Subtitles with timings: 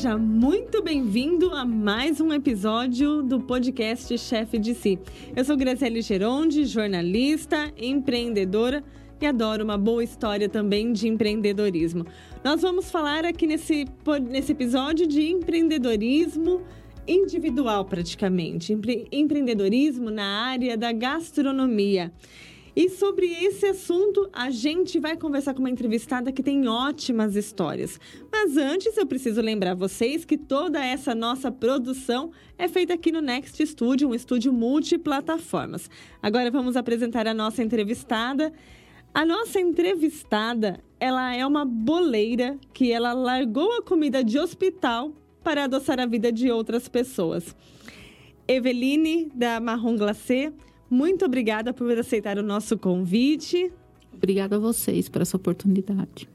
[0.00, 4.98] Seja muito bem-vindo a mais um episódio do podcast Chefe de Si.
[5.36, 8.82] Eu sou Graciele Geronde, jornalista, empreendedora
[9.20, 12.06] e adoro uma boa história também de empreendedorismo.
[12.42, 13.84] Nós vamos falar aqui nesse,
[14.26, 16.62] nesse episódio de empreendedorismo
[17.06, 18.72] individual, praticamente.
[18.72, 22.10] Empre empreendedorismo na área da gastronomia.
[22.74, 27.98] E sobre esse assunto, a gente vai conversar com uma entrevistada que tem ótimas histórias.
[28.30, 33.20] Mas antes, eu preciso lembrar vocês que toda essa nossa produção é feita aqui no
[33.20, 35.90] Next Studio, um estúdio multiplataformas.
[36.22, 38.52] Agora vamos apresentar a nossa entrevistada.
[39.12, 45.12] A nossa entrevistada, ela é uma boleira que ela largou a comida de hospital
[45.42, 47.56] para adoçar a vida de outras pessoas.
[48.46, 50.52] Eveline, da Marrom Glacé,
[50.90, 53.72] muito obrigada por aceitar o nosso convite.
[54.12, 56.28] Obrigada a vocês por essa oportunidade.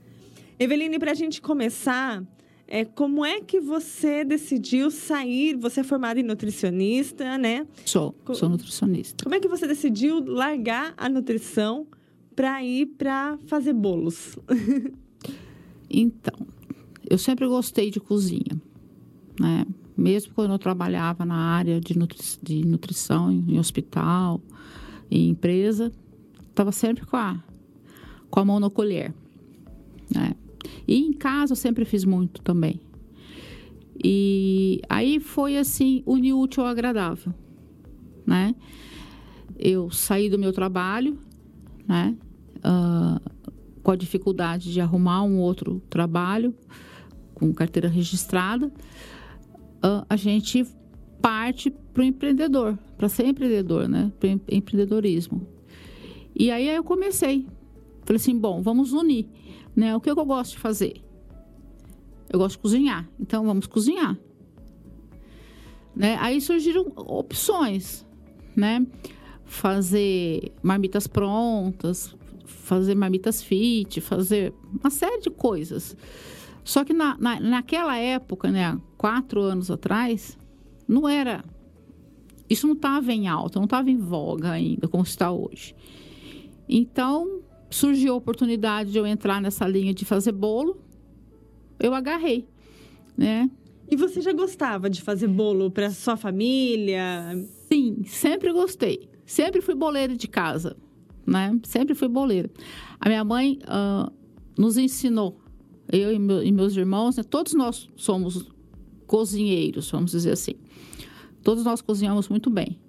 [0.57, 2.23] Eveline, para a gente começar,
[2.67, 5.55] é, como é que você decidiu sair?
[5.57, 7.67] Você é formada em nutricionista, né?
[7.85, 9.23] Sou, sou nutricionista.
[9.23, 11.85] Como é que você decidiu largar a nutrição
[12.33, 14.37] para ir para fazer bolos?
[15.89, 16.47] então,
[17.09, 18.59] eu sempre gostei de cozinha,
[19.39, 19.65] né?
[19.97, 24.41] Mesmo quando eu trabalhava na área de, nutri de nutrição, em hospital,
[25.09, 25.91] em empresa,
[26.49, 27.41] estava sempre com a,
[28.29, 29.13] com a mão na colher.
[30.13, 30.33] Né?
[30.87, 32.79] E em casa eu sempre fiz muito também.
[34.03, 37.33] E aí foi assim, unir útil ao agradável,
[38.25, 38.53] né?
[39.57, 41.17] Eu saí do meu trabalho,
[41.87, 42.15] né?
[42.57, 43.35] Uh,
[43.81, 46.53] com a dificuldade de arrumar um outro trabalho
[47.35, 48.71] com carteira registrada
[50.09, 50.65] a gente
[51.21, 54.11] parte para o empreendedor, para ser empreendedor, né?
[54.19, 55.47] Para empreendedorismo.
[56.35, 57.47] E aí eu comecei.
[58.03, 59.27] Falei assim, bom, vamos unir,
[59.75, 59.95] né?
[59.95, 61.01] O que, eu gosto de fazer?
[62.29, 64.17] Eu gosto de cozinhar, então vamos cozinhar.
[65.95, 66.17] Né?
[66.19, 68.05] Aí surgiram opções,
[68.55, 68.85] né?
[69.45, 72.15] Fazer marmitas prontas,
[72.45, 75.95] fazer marmitas fit, fazer uma série de coisas.
[76.65, 80.35] Só que na, na, naquela época, né, quatro anos atrás,
[80.87, 81.45] não era.
[82.49, 85.75] Isso não estava em alta, não estava em voga ainda, como está hoje.
[86.67, 90.81] Então, surgiu a oportunidade de eu entrar nessa linha de fazer bolo,
[91.79, 92.47] eu agarrei,
[93.15, 93.49] né?
[93.87, 96.99] E você já gostava de fazer bolo para sua família?
[97.71, 99.07] Sim, sempre gostei.
[99.23, 100.75] Sempre fui boleira de casa,
[101.27, 101.59] né?
[101.63, 102.49] Sempre fui boleira.
[102.99, 104.11] A minha mãe uh,
[104.57, 105.44] nos ensinou
[105.91, 108.49] eu e, meu, e meus irmãos, né, todos nós somos
[109.05, 110.55] cozinheiros, vamos dizer assim.
[111.43, 112.79] Todos nós cozinhamos muito bem.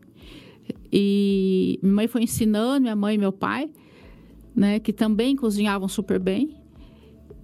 [0.93, 3.71] E minha mãe foi ensinando, minha mãe e meu pai,
[4.55, 6.57] né, que também cozinhavam super bem.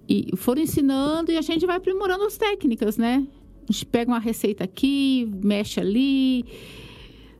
[0.07, 3.25] E foram ensinando e a gente vai aprimorando as técnicas, né?
[3.69, 6.43] A gente pega uma receita aqui, mexe ali,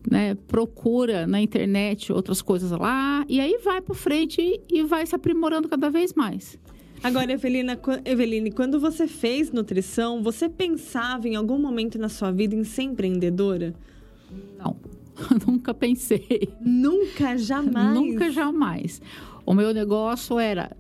[0.10, 0.36] né?
[0.48, 5.68] Procura na internet outras coisas lá e aí vai para frente e vai se aprimorando
[5.68, 6.58] cada vez mais.
[7.04, 12.56] Agora, Evelina, Eveline, quando você fez nutrição, você pensava em algum momento na sua vida
[12.56, 13.76] em ser empreendedora?
[14.58, 14.78] Não,
[15.46, 16.50] nunca pensei.
[16.62, 17.94] Nunca, jamais?
[17.94, 19.02] Nunca, jamais.
[19.46, 20.72] O meu negócio era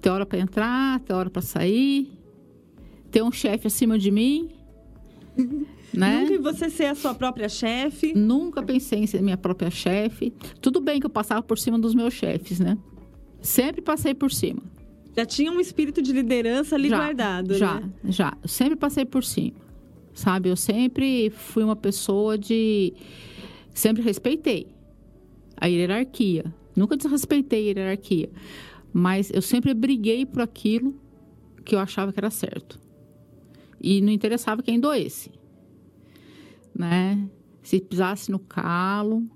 [0.00, 2.10] ter hora para entrar, ter hora para sair,
[3.08, 4.50] ter um chefe acima de mim.
[5.92, 6.20] Né?
[6.20, 8.14] Nunca você ser a sua própria chefe?
[8.14, 10.32] Nunca pensei em ser minha própria chefe.
[10.60, 12.78] Tudo bem que eu passava por cima dos meus chefes, né?
[13.40, 14.62] Sempre passei por cima.
[15.16, 17.90] Já tinha um espírito de liderança ali já, guardado, já, né?
[18.04, 19.58] Já, Eu sempre passei por cima,
[20.14, 20.48] sabe?
[20.48, 22.92] Eu sempre fui uma pessoa de...
[23.74, 24.68] Sempre respeitei
[25.56, 26.44] a hierarquia.
[26.76, 28.30] Nunca desrespeitei a hierarquia.
[28.92, 30.94] Mas eu sempre briguei por aquilo
[31.64, 32.80] que eu achava que era certo.
[33.80, 35.30] E não interessava quem doesse.
[36.74, 37.28] Né?
[37.62, 39.28] Se pisasse no calo,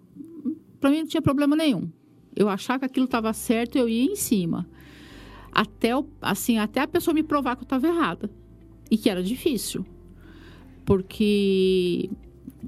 [0.81, 1.88] para mim não tinha problema nenhum.
[2.34, 4.69] Eu achava que aquilo estava certo, eu ia em cima
[5.54, 5.90] até,
[6.20, 8.28] assim, até a pessoa me provar que eu estava errada.
[8.90, 9.86] E que era difícil.
[10.84, 12.10] Porque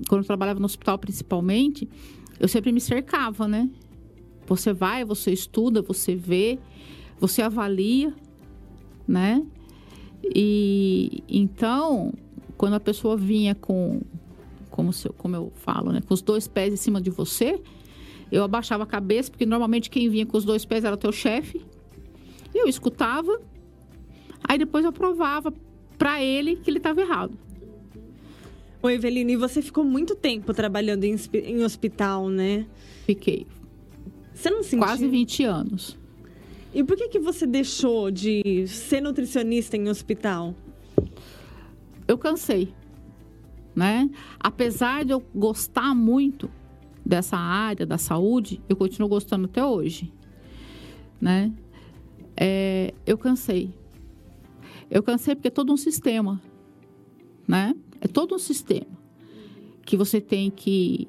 [0.08, 1.88] quando eu trabalhava no hospital principalmente,
[2.38, 3.68] eu sempre me cercava, né?
[4.46, 6.58] Você vai, você estuda, você vê,
[7.18, 8.14] você avalia,
[9.06, 9.44] né?
[10.22, 12.12] E então,
[12.56, 14.00] quando a pessoa vinha com,
[14.70, 16.00] como, se, como eu falo, né?
[16.00, 17.60] Com os dois pés em cima de você,
[18.30, 21.12] eu abaixava a cabeça, porque normalmente quem vinha com os dois pés era o teu
[21.12, 21.64] chefe.
[22.58, 23.40] Eu escutava,
[24.44, 25.52] aí depois eu provava
[25.98, 27.36] para ele que ele estava errado.
[28.82, 32.66] Oi, Eveline, você ficou muito tempo trabalhando em, em hospital, né?
[33.04, 33.46] Fiquei.
[34.34, 34.78] Você não sentiu?
[34.78, 35.98] Quase 20 anos.
[36.74, 40.54] E por que, que você deixou de ser nutricionista em hospital?
[42.08, 42.72] eu cansei,
[43.74, 44.08] né?
[44.38, 46.50] Apesar de eu gostar muito
[47.04, 50.12] dessa área da saúde, eu continuo gostando até hoje,
[51.20, 51.52] né?
[52.36, 53.72] É, eu cansei.
[54.90, 56.40] Eu cansei porque é todo um sistema,
[57.46, 57.74] né?
[58.00, 58.96] É todo um sistema
[59.84, 61.08] que você tem que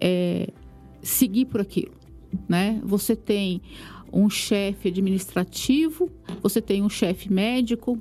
[0.00, 0.48] é,
[1.02, 1.92] seguir por aquilo,
[2.48, 2.80] né?
[2.84, 3.60] Você tem
[4.12, 6.10] um chefe administrativo,
[6.42, 8.00] você tem um chefe médico,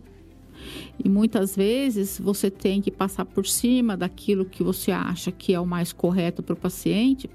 [1.03, 5.59] e muitas vezes você tem que passar por cima daquilo que você acha que é
[5.59, 7.29] o mais correto para o paciente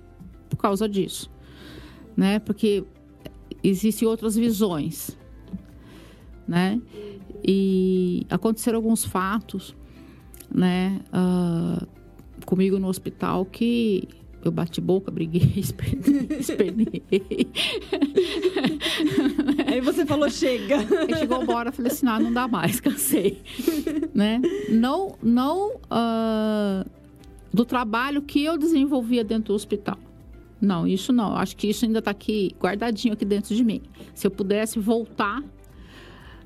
[0.48, 1.30] por causa disso,
[2.16, 2.38] né?
[2.38, 2.84] Porque
[3.62, 5.16] existem outras visões,
[6.46, 6.80] né?
[7.44, 9.74] E aconteceram alguns fatos,
[10.52, 11.00] né?
[11.12, 11.86] Uh,
[12.44, 14.08] comigo no hospital que
[14.44, 17.02] eu bati boca, briguei, espernei.
[19.66, 20.78] Aí você falou, chega.
[20.78, 23.40] Aí chegou uma hora, falei assim, não, não dá mais, cansei.
[24.12, 24.40] né?
[24.68, 26.84] Não, não uh,
[27.52, 29.98] do trabalho que eu desenvolvia dentro do hospital.
[30.62, 31.36] Não, isso não.
[31.36, 33.82] Acho que isso ainda está aqui, guardadinho aqui dentro de mim.
[34.14, 35.42] Se eu pudesse voltar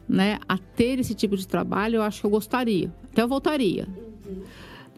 [0.08, 2.92] né, a ter esse tipo de trabalho, eu acho que eu gostaria.
[3.12, 3.86] Até eu voltaria.
[4.26, 4.42] Uhum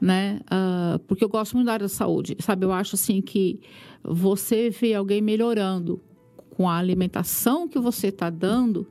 [0.01, 0.41] né?
[0.45, 2.65] Uh, porque eu gosto muito da área da saúde, sabe?
[2.65, 3.61] Eu acho assim que
[4.03, 6.01] você vê alguém melhorando
[6.51, 8.87] com a alimentação que você está dando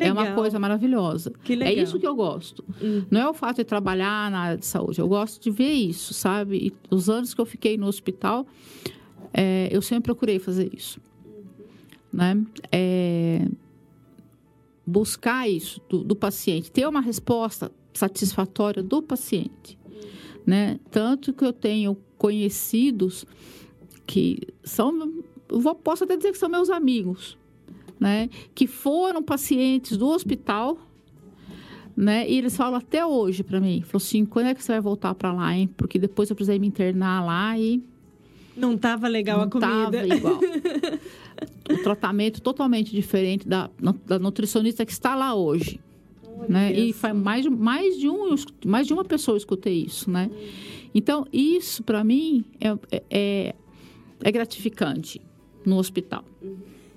[0.00, 1.32] é uma coisa maravilhosa.
[1.60, 2.64] É isso que eu gosto.
[2.82, 3.04] Hum.
[3.10, 5.00] Não é o fato de trabalhar na área de saúde.
[5.00, 6.56] Eu gosto de ver isso, sabe?
[6.56, 8.46] E os anos que eu fiquei no hospital,
[9.32, 11.00] é, eu sempre procurei fazer isso.
[12.12, 12.40] Né?
[12.70, 13.46] É,
[14.86, 19.78] buscar isso do, do paciente, ter uma resposta satisfatória do paciente,
[20.44, 20.78] né?
[20.90, 23.24] Tanto que eu tenho conhecidos
[24.06, 27.38] que são, eu posso até dizer que são meus amigos,
[27.98, 28.28] né?
[28.54, 30.78] Que foram pacientes do hospital,
[31.96, 32.28] né?
[32.28, 35.14] E eles falam até hoje para mim, falou assim, quando é que você vai voltar
[35.14, 35.68] para lá, hein?
[35.76, 37.82] Porque depois eu precisei me internar lá e
[38.56, 39.90] não tava legal não a comida.
[39.90, 40.38] Tava igual.
[41.70, 43.68] o tratamento totalmente diferente da,
[44.06, 45.80] da nutricionista que está lá hoje
[46.48, 46.72] né?
[46.72, 50.30] E faz mais, mais, de um, mais de uma pessoa eu escutei isso, né?
[50.94, 53.54] Então, isso para mim é, é,
[54.22, 55.20] é, gratificante
[55.64, 56.24] no hospital.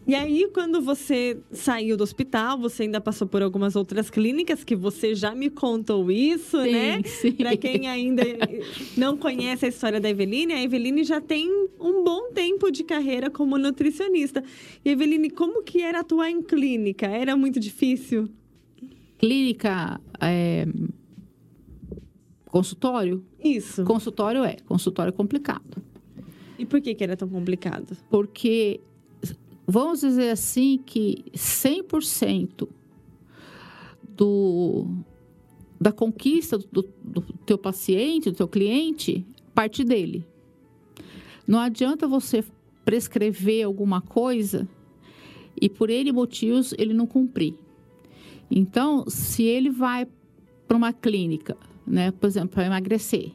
[0.07, 4.73] E aí, quando você saiu do hospital, você ainda passou por algumas outras clínicas que
[4.73, 7.03] você já me contou isso, sim, né?
[7.03, 7.33] Sim.
[7.33, 8.23] Para quem ainda
[8.95, 13.29] não conhece a história da Eveline, a Eveline já tem um bom tempo de carreira
[13.29, 14.41] como nutricionista.
[14.85, 17.05] E Eveline, como que era atuar em clínica?
[17.05, 18.29] Era muito difícil?
[19.17, 19.99] Clínica.
[20.21, 20.65] É...
[22.45, 23.25] Consultório?
[23.43, 23.83] Isso.
[23.83, 24.55] Consultório é.
[24.65, 25.83] Consultório é complicado.
[26.57, 27.95] E por que, que era tão complicado?
[28.09, 28.79] Porque,
[29.67, 32.69] vamos dizer assim, que 100%
[34.07, 34.87] do,
[35.79, 40.25] da conquista do, do teu paciente, do teu cliente, parte dele.
[41.45, 42.43] Não adianta você
[42.85, 44.67] prescrever alguma coisa
[45.59, 47.55] e por ele motivos ele não cumprir.
[48.49, 50.07] Então, se ele vai
[50.65, 53.31] para uma clínica, né, por exemplo, para emagrecer,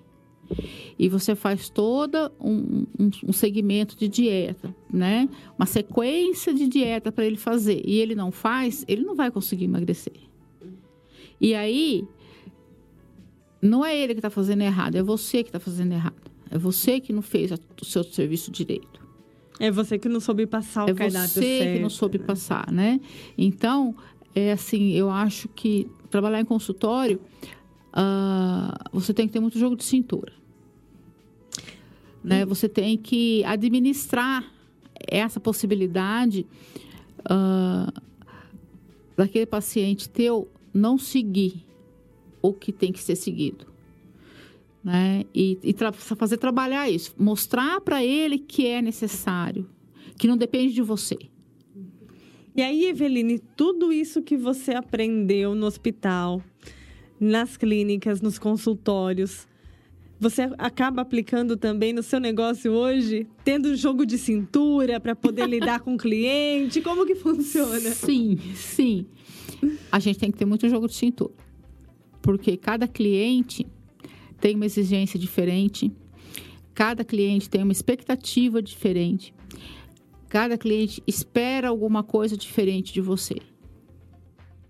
[0.99, 5.29] e você faz todo um, um, um, segmento de dieta, né?
[5.59, 9.65] Uma sequência de dieta para ele fazer e ele não faz, ele não vai conseguir
[9.65, 10.13] emagrecer.
[11.41, 12.05] E aí,
[13.61, 16.31] não é ele que está fazendo errado, é você que está fazendo errado.
[16.51, 19.01] É você que não fez o seu serviço direito.
[19.59, 21.47] É você que não soube passar o é cardápio certo.
[21.47, 23.01] É você que não soube passar, né?
[23.39, 23.95] Então,
[24.35, 27.19] é assim, eu acho que trabalhar em consultório,
[27.93, 30.33] uh, você tem que ter muito jogo de cintura.
[32.23, 32.45] Né?
[32.45, 34.45] Você tem que administrar
[35.09, 36.47] essa possibilidade
[37.21, 38.01] uh,
[39.17, 41.65] daquele paciente teu não seguir
[42.41, 43.67] o que tem que ser seguido.
[44.83, 45.25] Né?
[45.35, 49.69] E, e tra fazer trabalhar isso, mostrar para ele que é necessário,
[50.19, 51.19] que não depende de você.
[52.55, 56.43] E aí, Eveline, tudo isso que você aprendeu no hospital,
[57.23, 59.47] nas clínicas, nos consultórios,
[60.19, 65.81] você acaba aplicando também no seu negócio hoje, tendo jogo de cintura para poder lidar
[65.81, 66.81] com o cliente?
[66.81, 67.91] Como que funciona?
[67.91, 69.07] Sim, sim.
[69.91, 71.33] A gente tem que ter muito jogo de cintura.
[72.21, 73.67] Porque cada cliente
[74.41, 75.93] tem uma exigência diferente,
[76.75, 79.33] cada cliente tem uma expectativa diferente.
[80.29, 83.37] Cada cliente espera alguma coisa diferente de você.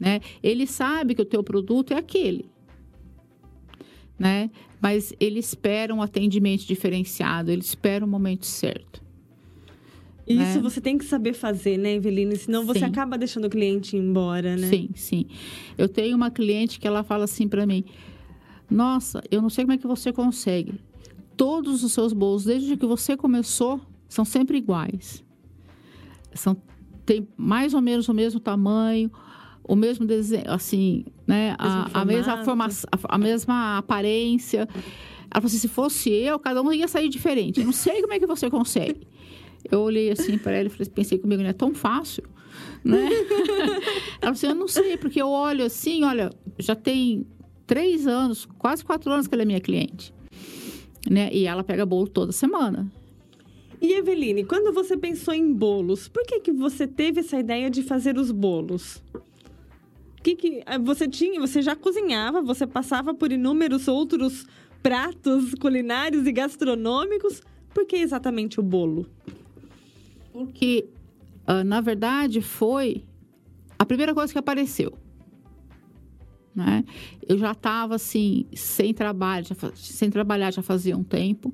[0.03, 0.21] Né?
[0.43, 2.51] Ele sabe que o teu produto é aquele.
[4.19, 4.51] Né?
[4.81, 9.01] Mas ele espera um atendimento diferenciado, ele espera o um momento certo.
[10.27, 10.59] Isso né?
[10.59, 12.37] você tem que saber fazer, né, Eveline?
[12.37, 12.85] Senão você sim.
[12.87, 14.67] acaba deixando o cliente embora, né?
[14.69, 15.27] Sim, sim.
[15.79, 17.85] Eu tenho uma cliente que ela fala assim para mim:
[18.69, 20.75] Nossa, eu não sei como é que você consegue.
[21.37, 25.25] Todos os seus bolos, desde que você começou, são sempre iguais.
[26.35, 26.57] São,
[27.07, 29.11] tem mais ou menos o mesmo tamanho,
[29.65, 31.55] o mesmo desenho, assim, né?
[31.59, 34.61] A, a, mesma formação, a, a, mesma aparência.
[34.61, 37.61] Ela falou assim, se fosse eu, cada um ia sair diferente.
[37.61, 39.07] Eu não sei como é que você consegue.
[39.71, 42.25] Eu olhei assim para ela e pensei comigo, não é tão fácil,
[42.85, 43.09] né?
[44.21, 47.25] ela falou assim, eu não sei, porque eu olho assim, olha, já tem
[47.67, 50.13] três anos, quase quatro anos que ela é minha cliente,
[51.09, 51.31] né?
[51.33, 52.91] E ela pega bolo toda semana.
[53.81, 57.83] E Eveline, quando você pensou em bolos, por que que você teve essa ideia de
[57.83, 59.03] fazer os bolos?
[60.23, 61.41] Que que eh, você tinha?
[61.41, 62.41] Você já cozinhava?
[62.43, 64.47] Você passava por inúmeros outros
[64.83, 67.43] pratos culinários e gastronômicos?
[67.75, 69.07] Por que exatamente o bolo?
[70.33, 70.87] Porque,
[71.49, 73.05] uh, na verdade, foi
[73.79, 74.97] a primeira coisa que apareceu.
[76.55, 76.85] Né?
[77.27, 81.53] Eu já estava assim, sem trabalho, já, sem trabalhar já fazia um tempo.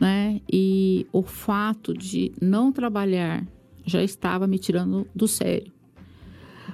[0.00, 0.40] Né?
[0.52, 3.46] E o fato de não trabalhar
[3.84, 5.77] já estava me tirando do sério.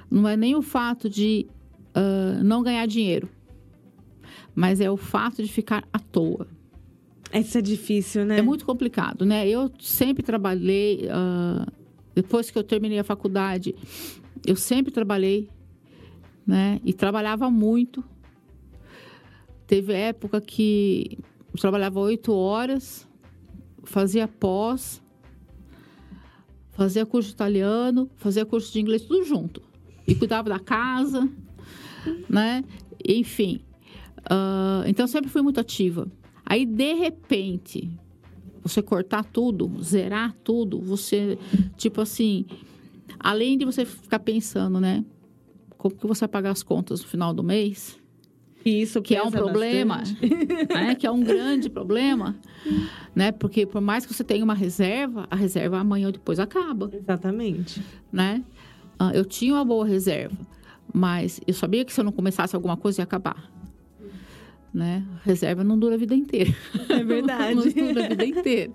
[0.09, 1.47] Não é nem o fato de
[1.95, 3.29] uh, não ganhar dinheiro,
[4.53, 6.47] mas é o fato de ficar à toa.
[7.33, 8.39] Isso é difícil, né?
[8.39, 9.47] É muito complicado, né?
[9.47, 11.69] Eu sempre trabalhei, uh,
[12.13, 13.75] depois que eu terminei a faculdade,
[14.45, 15.49] eu sempre trabalhei,
[16.45, 16.79] né?
[16.83, 18.03] E trabalhava muito.
[19.67, 21.17] Teve época que
[21.53, 23.07] eu trabalhava oito horas,
[23.83, 25.01] fazia pós,
[26.71, 29.64] fazia curso de italiano, fazia curso de inglês, tudo junto.
[30.07, 31.29] E cuidava da casa,
[32.29, 32.63] né?
[33.07, 33.61] Enfim.
[34.25, 36.07] Uh, então, sempre fui muito ativa.
[36.45, 37.89] Aí, de repente,
[38.61, 41.37] você cortar tudo, zerar tudo, você,
[41.77, 42.45] tipo assim,
[43.19, 45.03] além de você ficar pensando, né?
[45.77, 47.99] Como que você vai pagar as contas no final do mês?
[48.65, 50.01] Isso que é um problema,
[50.73, 50.95] né?
[50.95, 52.35] que é um grande problema,
[53.13, 53.31] né?
[53.31, 56.89] Porque por mais que você tenha uma reserva, a reserva amanhã ou depois acaba.
[56.91, 57.79] Exatamente.
[58.11, 58.43] Né?
[58.97, 60.35] Ah, eu tinha uma boa reserva,
[60.93, 63.51] mas eu sabia que se eu não começasse alguma coisa ia acabar
[64.75, 65.05] né?
[65.23, 66.53] Reserva não dura a vida inteira.
[66.89, 67.55] É verdade.
[67.79, 68.73] não dura a vida inteira.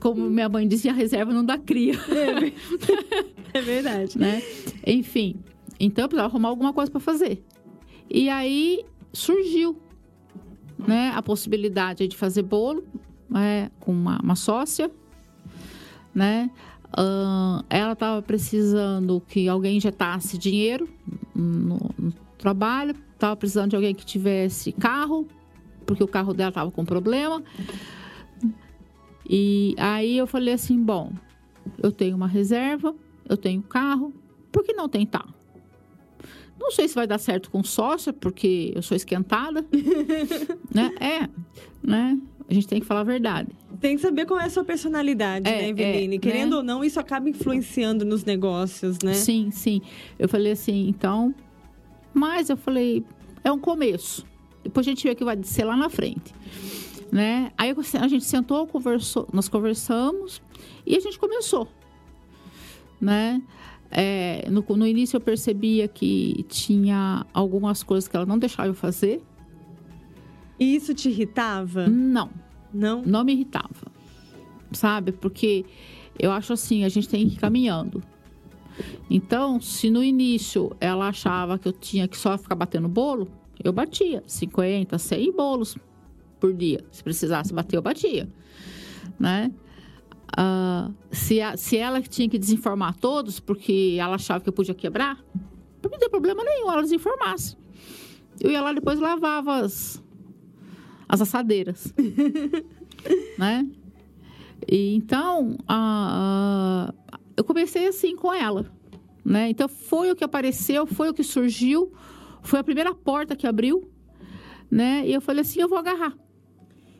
[0.00, 1.94] Como minha mãe dizia, a reserva não dá cria.
[3.54, 4.18] É, verdade.
[4.18, 4.42] Né?
[4.86, 5.36] Enfim,
[5.80, 7.42] então eu precisava arrumar alguma coisa para fazer.
[8.10, 8.84] E aí
[9.14, 9.80] surgiu
[10.76, 12.84] né, a possibilidade de fazer bolo
[13.30, 14.90] né, com uma, uma sócia,
[16.14, 16.50] né?
[16.92, 20.88] Uh, ela estava precisando que alguém injetasse dinheiro
[21.34, 25.26] no, no trabalho, estava precisando de alguém que tivesse carro,
[25.84, 27.42] porque o carro dela estava com problema.
[29.28, 31.12] E aí eu falei assim: bom,
[31.82, 32.94] eu tenho uma reserva,
[33.28, 34.12] eu tenho carro,
[34.52, 35.26] por que não tentar?
[36.58, 39.64] Não sei se vai dar certo com sócia, porque eu sou esquentada.
[40.72, 40.90] né?
[40.98, 41.28] É,
[41.82, 42.18] né?
[42.48, 43.48] A gente tem que falar a verdade.
[43.80, 46.16] Tem que saber qual é a sua personalidade, é, né, Eveline?
[46.16, 46.56] É, Querendo né?
[46.56, 49.14] ou não, isso acaba influenciando nos negócios, né?
[49.14, 49.82] Sim, sim.
[50.18, 51.34] Eu falei assim, então,
[52.14, 53.04] mas eu falei,
[53.42, 54.24] é um começo.
[54.62, 56.34] Depois a gente vê que vai ser lá na frente.
[57.12, 57.52] Né?
[57.56, 60.40] Aí a gente sentou, conversou, nós conversamos
[60.84, 61.68] e a gente começou.
[63.00, 63.42] Né?
[63.90, 68.74] É, no, no início eu percebia que tinha algumas coisas que ela não deixava eu
[68.74, 69.22] fazer.
[70.58, 71.86] E isso te irritava?
[71.86, 72.30] Não.
[72.72, 73.02] Não?
[73.02, 73.92] Não me irritava.
[74.72, 75.12] Sabe?
[75.12, 75.64] Porque
[76.18, 78.02] eu acho assim, a gente tem que ir caminhando.
[79.08, 83.28] Então, se no início ela achava que eu tinha que só ficar batendo bolo,
[83.62, 85.78] eu batia 50, 100 bolos
[86.38, 86.84] por dia.
[86.90, 88.28] Se precisasse bater, eu batia,
[89.18, 89.50] né?
[90.38, 94.74] Uh, se, a, se ela tinha que desinformar todos porque ela achava que eu podia
[94.74, 95.24] quebrar,
[95.82, 97.56] não tem problema nenhum, ela desinformasse.
[98.40, 100.02] Eu ia lá depois lavava as,
[101.08, 101.92] as assadeiras,
[103.38, 103.66] né?
[104.68, 108.66] E então, uh, uh, eu comecei assim com ela,
[109.24, 109.50] né?
[109.50, 111.92] Então foi o que apareceu, foi o que surgiu,
[112.42, 113.88] foi a primeira porta que abriu,
[114.70, 115.06] né?
[115.06, 116.14] E eu falei assim, eu vou agarrar.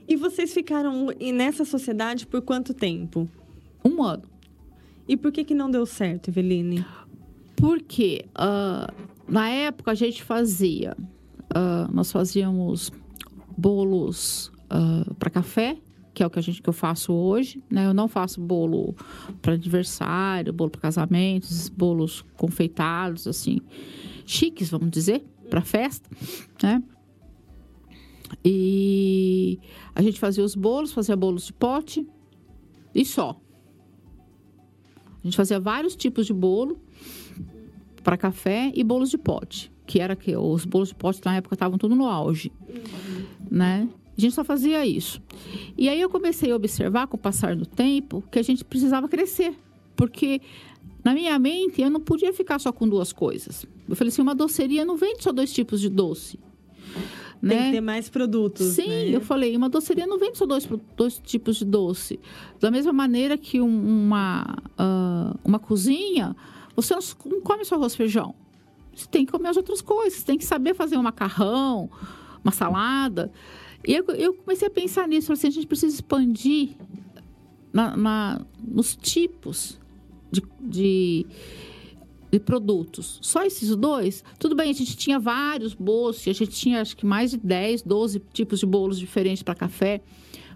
[0.09, 3.29] E vocês ficaram nessa sociedade por quanto tempo?
[3.85, 4.23] Um ano.
[5.09, 6.85] E por que que não deu certo, Eveline?
[7.57, 8.93] Porque uh,
[9.27, 12.93] na época a gente fazia, uh, nós fazíamos
[13.57, 15.77] bolos uh, para café,
[16.13, 17.87] que é o que a gente que eu faço hoje, né?
[17.87, 18.95] Eu não faço bolo
[19.43, 23.61] para aniversário, bolo para casamentos, bolos confeitados assim,
[24.25, 26.09] chiques, vamos dizer, para festa,
[26.63, 26.83] né?
[28.45, 29.59] E
[29.95, 32.07] a gente fazia os bolos, fazia bolos de pote
[32.95, 33.39] e só.
[35.23, 36.81] A gente fazia vários tipos de bolo
[38.03, 39.71] para café e bolos de pote.
[39.87, 43.16] que era que os bolos de pote na época estavam tudo no auge, uhum.
[43.51, 43.89] Né?
[44.17, 45.21] A gente só fazia isso.
[45.77, 49.09] E aí eu comecei a observar com o passar do tempo que a gente precisava
[49.09, 49.55] crescer,
[49.95, 50.41] porque
[51.05, 53.67] na minha mente eu não podia ficar só com duas coisas.
[53.89, 56.39] Eu falei assim, uma doceria não vende só dois tipos de doce.
[57.41, 57.67] Tem né?
[57.67, 58.67] que ter mais produtos.
[58.69, 59.15] Sim, né?
[59.15, 62.19] eu falei, uma doceria não vende só dois, dois tipos de doce.
[62.59, 66.35] Da mesma maneira que uma, uh, uma cozinha,
[66.75, 68.35] você não come só arroz e feijão.
[68.95, 71.91] Você tem que comer as outras coisas, tem que saber fazer um macarrão,
[72.47, 73.33] uma salada.
[73.87, 76.71] E eu, eu comecei a pensar nisso, assim, a gente precisa expandir
[77.73, 79.79] na, na nos tipos
[80.31, 81.27] de, de,
[82.31, 83.19] de, produtos.
[83.21, 84.25] Só esses dois?
[84.39, 87.83] Tudo bem, a gente tinha vários bolos, a gente tinha acho que mais de 10,
[87.83, 90.01] 12 tipos de bolos diferentes para café.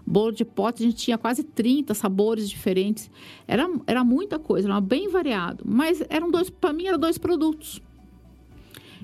[0.03, 3.09] Bolo de pote, a gente tinha quase 30 sabores diferentes.
[3.47, 5.63] Era, era muita coisa, era bem variado.
[5.65, 7.79] Mas eram dois, para mim, eram dois produtos.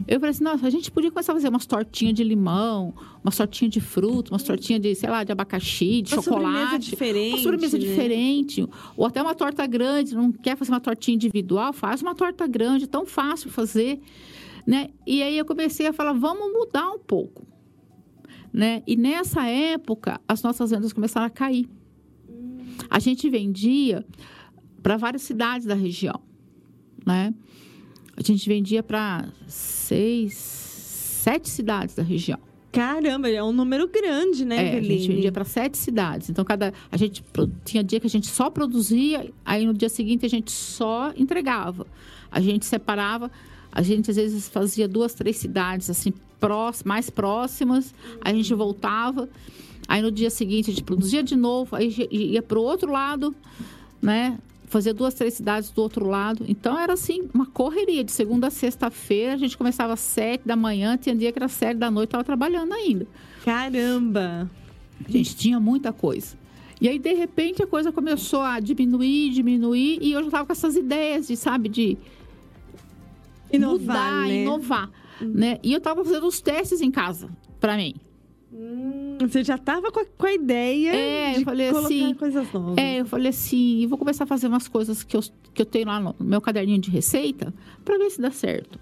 [0.05, 3.35] Eu falei assim, nossa, a gente podia começar a fazer umas tortinhas de limão, umas
[3.35, 6.55] tortinhas de fruta, umas tortinhas de, sei lá, de abacaxi, de uma chocolate.
[6.55, 7.33] Sobremesa diferente.
[7.33, 7.83] Uma sobremesa né?
[7.83, 8.69] diferente.
[8.95, 11.73] Ou até uma torta grande, não quer fazer uma tortinha individual?
[11.73, 13.99] Faz uma torta grande, tão fácil fazer.
[14.65, 14.89] Né?
[15.05, 17.47] E aí eu comecei a falar, vamos mudar um pouco.
[18.53, 18.83] Né?
[18.85, 21.69] E nessa época, as nossas vendas começaram a cair.
[22.89, 24.05] A gente vendia
[24.81, 26.21] para várias cidades da região,
[27.05, 27.33] né?
[28.17, 32.39] A gente vendia para seis, sete cidades da região.
[32.71, 36.29] Caramba, é um número grande, né, é, A gente vendia para sete cidades.
[36.29, 37.23] Então, cada a gente
[37.63, 41.87] tinha dia que a gente só produzia, aí no dia seguinte a gente só entregava.
[42.31, 43.31] A gente separava,
[43.71, 48.53] a gente às vezes fazia duas, três cidades assim próximas, mais próximas, aí a gente
[48.53, 49.29] voltava.
[49.87, 53.33] Aí no dia seguinte a gente produzia de novo, aí ia para o outro lado,
[54.01, 54.37] né?
[54.67, 56.45] Fazia duas, três cidades do outro lado.
[56.47, 58.03] Então era assim, uma correria.
[58.03, 61.47] De segunda a sexta-feira, a gente começava às sete da manhã, tinha dia que era
[61.47, 63.07] sete da noite, estava trabalhando ainda.
[63.43, 64.49] Caramba!
[65.05, 66.37] A gente tinha muita coisa.
[66.79, 70.51] E aí, de repente, a coisa começou a diminuir, diminuir, e eu já estava com
[70.51, 71.97] essas ideias de, sabe, de
[73.51, 74.43] inovar, mudar, né?
[74.43, 74.91] inovar.
[75.19, 75.59] Né?
[75.63, 77.95] E eu estava fazendo os testes em casa, para mim.
[78.59, 82.51] Hum, você já estava com, com, a ideia é, de eu falei colocar assim, coisas
[82.51, 82.77] novas.
[82.77, 85.21] É, eu falei assim, vou começar a fazer umas coisas que eu,
[85.53, 87.53] que eu tenho lá no meu caderninho de receita
[87.85, 88.79] para ver se dá certo.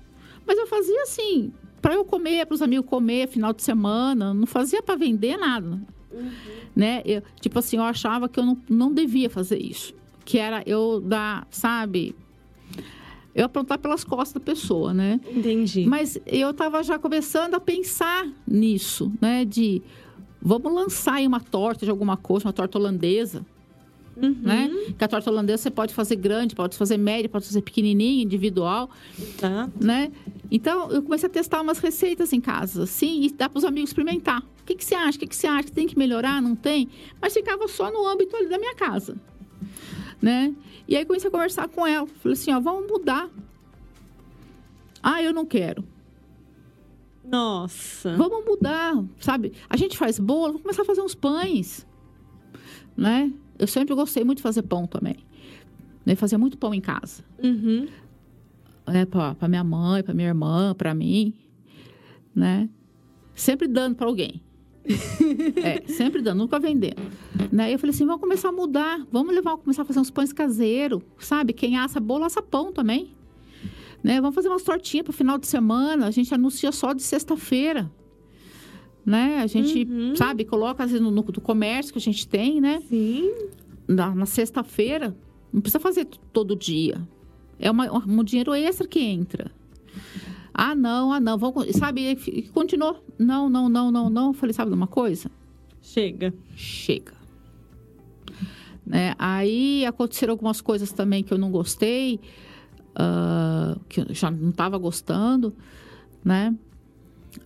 [0.48, 4.48] Mas eu fazia assim, para eu comer, para os amigos comer final de semana, não
[4.48, 5.82] fazia para vender nada.
[6.12, 6.32] Uhum.
[6.74, 7.02] Né?
[7.04, 9.94] Eu, tipo assim, eu achava que eu não, não devia fazer isso.
[10.24, 12.16] Que era eu dar, sabe,
[13.36, 15.20] eu aprontar pelas costas da pessoa, né?
[15.30, 15.86] Entendi.
[15.86, 19.44] Mas eu estava já começando a pensar nisso, né?
[19.44, 19.82] De
[20.42, 23.46] vamos lançar aí uma torta de alguma coisa, uma torta holandesa.
[24.16, 24.40] Uhum.
[24.42, 24.72] Né?
[24.98, 28.90] Que a torta holandesa você pode fazer grande, pode fazer média, pode fazer pequenininha, individual,
[29.38, 29.70] tá.
[29.78, 30.10] né?
[30.50, 33.90] Então eu comecei a testar umas receitas em casa, assim, e dá para os amigos
[33.90, 34.42] experimentar.
[34.62, 35.18] O que, que você acha?
[35.18, 35.70] O que, que você acha?
[35.70, 36.42] Tem que melhorar?
[36.42, 36.88] Não tem?
[37.22, 39.18] Mas ficava só no âmbito ali da minha casa,
[40.26, 40.56] né?
[40.88, 42.08] E aí comecei a conversar com ela.
[42.08, 43.30] Falei assim, ó, vamos mudar.
[45.04, 45.84] Ah, eu não quero.
[47.24, 48.16] Nossa.
[48.16, 49.54] Vamos mudar, sabe?
[49.70, 51.86] A gente faz bolo, vamos começar a fazer uns pães,
[52.98, 53.32] né?
[53.60, 55.18] Eu sempre gostei muito de fazer pão também.
[56.04, 56.16] Né?
[56.16, 57.24] Fazia muito pão em casa.
[57.44, 57.88] Uhum.
[58.88, 61.36] É, para minha mãe, para minha irmã, para mim,
[62.34, 62.68] né?
[63.36, 64.42] Sempre dando para alguém.
[65.64, 67.02] É, sempre dando, nunca vendendo.
[67.52, 67.74] Né?
[67.74, 71.02] Eu falei assim, vamos começar a mudar, vamos levar, começar a fazer uns pães caseiros,
[71.18, 71.54] sabe?
[71.54, 73.14] Quem assa bolo, assa pão também.
[74.04, 74.22] Né?
[74.22, 77.92] Vamos fazer umas tortinhas para o final de semana, a gente anuncia só de sexta-feira.
[79.06, 79.40] Né?
[79.40, 80.16] A gente, uhum.
[80.16, 82.82] sabe, coloca às vezes, no, no do comércio que a gente tem, né?
[82.88, 83.32] Sim.
[83.88, 85.16] Na, na sexta-feira,
[85.54, 87.08] não precisa fazer todo dia.
[87.60, 89.52] É uma, um dinheiro extra que entra.
[90.58, 93.04] Ah, não, ah, não, vamos, sabe, e continuou.
[93.20, 94.28] Não, não, não, não, não.
[94.28, 95.30] Eu falei, sabe de uma coisa?
[95.82, 96.34] Chega.
[96.56, 97.14] Chega.
[98.88, 99.14] Né?
[99.20, 102.22] Aí aconteceram algumas coisas também que eu não gostei,
[102.92, 105.54] uh, que eu já não estava gostando,
[106.24, 106.56] né?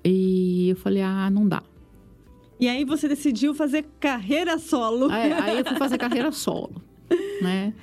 [0.06, 1.64] E eu falei, ah, não dá.
[2.60, 5.10] E aí você decidiu fazer carreira solo.
[5.10, 6.80] Aí, aí eu fui fazer carreira solo,
[7.42, 7.74] né?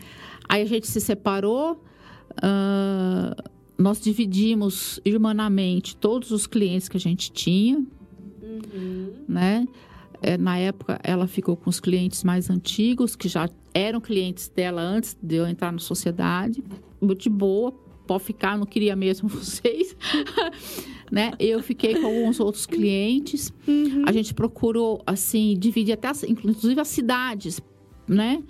[0.48, 1.82] Aí a gente se separou.
[2.36, 7.78] Uh, nós dividimos irmanamente todos os clientes que a gente tinha,
[8.42, 9.12] uhum.
[9.28, 9.66] né?
[10.22, 14.80] É, na época, ela ficou com os clientes mais antigos, que já eram clientes dela
[14.80, 16.64] antes de eu entrar na sociedade.
[17.18, 17.70] De boa,
[18.06, 19.94] pode ficar, não queria mesmo vocês.
[21.10, 21.32] né?
[21.38, 23.52] Eu fiquei com alguns outros clientes.
[23.68, 24.04] Uhum.
[24.06, 27.60] A gente procurou, assim, dividir até, inclusive, as cidades,
[28.08, 28.42] né?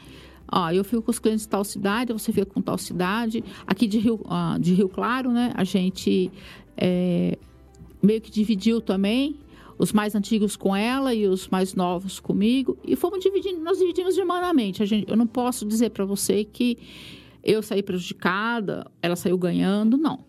[0.50, 3.42] Ó, eu fico com os clientes de tal cidade, você fica com tal cidade.
[3.66, 4.20] Aqui de Rio,
[4.60, 5.52] de Rio Claro, né?
[5.54, 6.30] A gente
[6.76, 7.38] é,
[8.02, 9.36] meio que dividiu também
[9.78, 14.16] os mais antigos com ela e os mais novos comigo e fomos dividindo, nós dividimos
[14.16, 14.82] irmanamente.
[14.82, 16.78] A gente, eu não posso dizer para você que
[17.44, 20.24] eu saí prejudicada, ela saiu ganhando, não.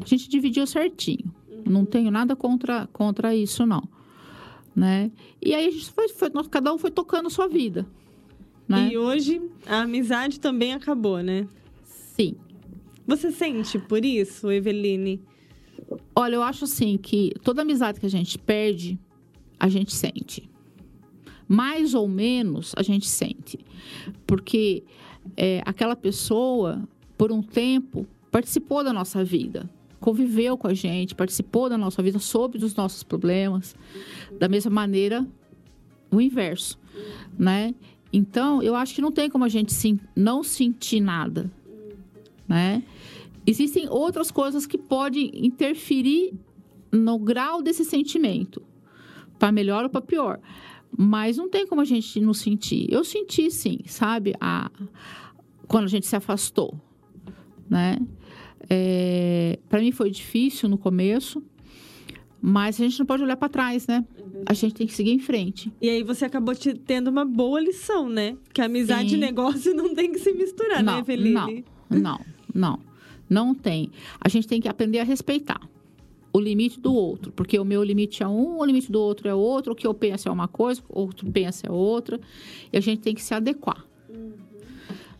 [0.00, 1.32] A gente dividiu certinho.
[1.64, 3.82] Não tenho nada contra, contra isso, não.
[4.76, 5.10] Né?
[5.40, 7.86] E aí a gente foi, foi cada um foi tocando sua vida.
[8.68, 8.90] Né?
[8.92, 11.46] E hoje a amizade também acabou, né?
[11.84, 12.36] Sim.
[13.06, 15.20] Você sente por isso, Eveline?
[16.16, 18.98] Olha, eu acho assim que toda amizade que a gente perde,
[19.58, 20.48] a gente sente.
[21.46, 23.58] Mais ou menos a gente sente.
[24.26, 24.82] Porque
[25.36, 29.68] é, aquela pessoa, por um tempo, participou da nossa vida,
[30.00, 33.76] conviveu com a gente, participou da nossa vida, soube dos nossos problemas.
[34.38, 35.26] Da mesma maneira,
[36.10, 36.78] o inverso,
[37.38, 37.74] né?
[38.16, 41.50] Então, eu acho que não tem como a gente sim, não sentir nada,
[42.46, 42.84] né?
[43.44, 46.32] Existem outras coisas que podem interferir
[46.92, 48.62] no grau desse sentimento,
[49.36, 50.38] para melhor ou para pior.
[50.96, 52.86] Mas não tem como a gente não sentir.
[52.88, 54.32] Eu senti sim, sabe?
[54.40, 54.70] A,
[55.66, 56.80] quando a gente se afastou,
[57.68, 57.98] né?
[58.70, 61.42] É, para mim foi difícil no começo,
[62.46, 64.04] mas a gente não pode olhar para trás, né?
[64.44, 65.72] A gente tem que seguir em frente.
[65.80, 68.36] E aí você acabou te, tendo uma boa lição, né?
[68.52, 69.16] Que amizade Sim.
[69.16, 71.64] e negócio não tem que se misturar, não, né, Felipe?
[71.88, 72.20] Não, não,
[72.54, 72.80] não.
[73.30, 73.90] Não tem.
[74.20, 75.58] A gente tem que aprender a respeitar
[76.34, 79.34] o limite do outro, porque o meu limite é um, o limite do outro é
[79.34, 82.20] outro, o que eu penso é uma coisa, o outro pensa é outra,
[82.70, 83.82] e a gente tem que se adequar.
[84.10, 84.32] Uhum.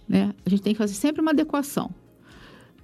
[0.06, 0.34] Né?
[0.44, 1.90] A gente tem que fazer sempre uma adequação.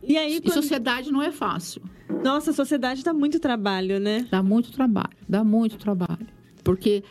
[0.03, 1.83] E aí, e sociedade não é fácil.
[2.25, 4.27] Nossa, a sociedade dá muito trabalho, né?
[4.31, 6.27] Dá muito trabalho, dá muito trabalho.
[6.65, 7.05] Porque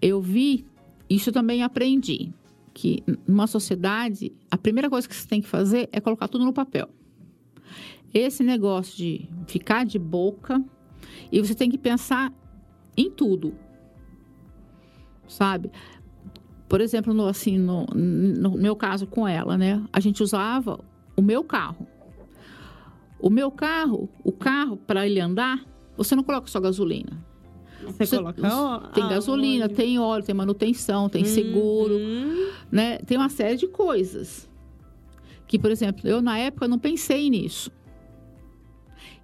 [0.00, 0.66] eu vi,
[1.08, 2.32] isso também aprendi,
[2.72, 6.52] que numa sociedade, a primeira coisa que você tem que fazer é colocar tudo no
[6.52, 6.88] papel
[8.12, 10.62] esse negócio de ficar de boca
[11.30, 12.32] e você tem que pensar
[12.96, 13.54] em tudo,
[15.28, 15.70] sabe?
[16.68, 19.82] Por exemplo, no, assim, no, no meu caso com ela, né?
[19.92, 20.80] A gente usava
[21.16, 21.86] o meu carro.
[23.20, 25.64] O meu carro, o carro para ele andar,
[25.96, 27.22] você não coloca só gasolina.
[27.82, 29.74] Você, você coloca tem gasolina, óleo.
[29.74, 31.28] tem óleo, tem manutenção, tem uhum.
[31.28, 31.94] seguro,
[32.70, 32.98] né?
[32.98, 34.48] Tem uma série de coisas
[35.46, 37.72] que, por exemplo, eu na época não pensei nisso.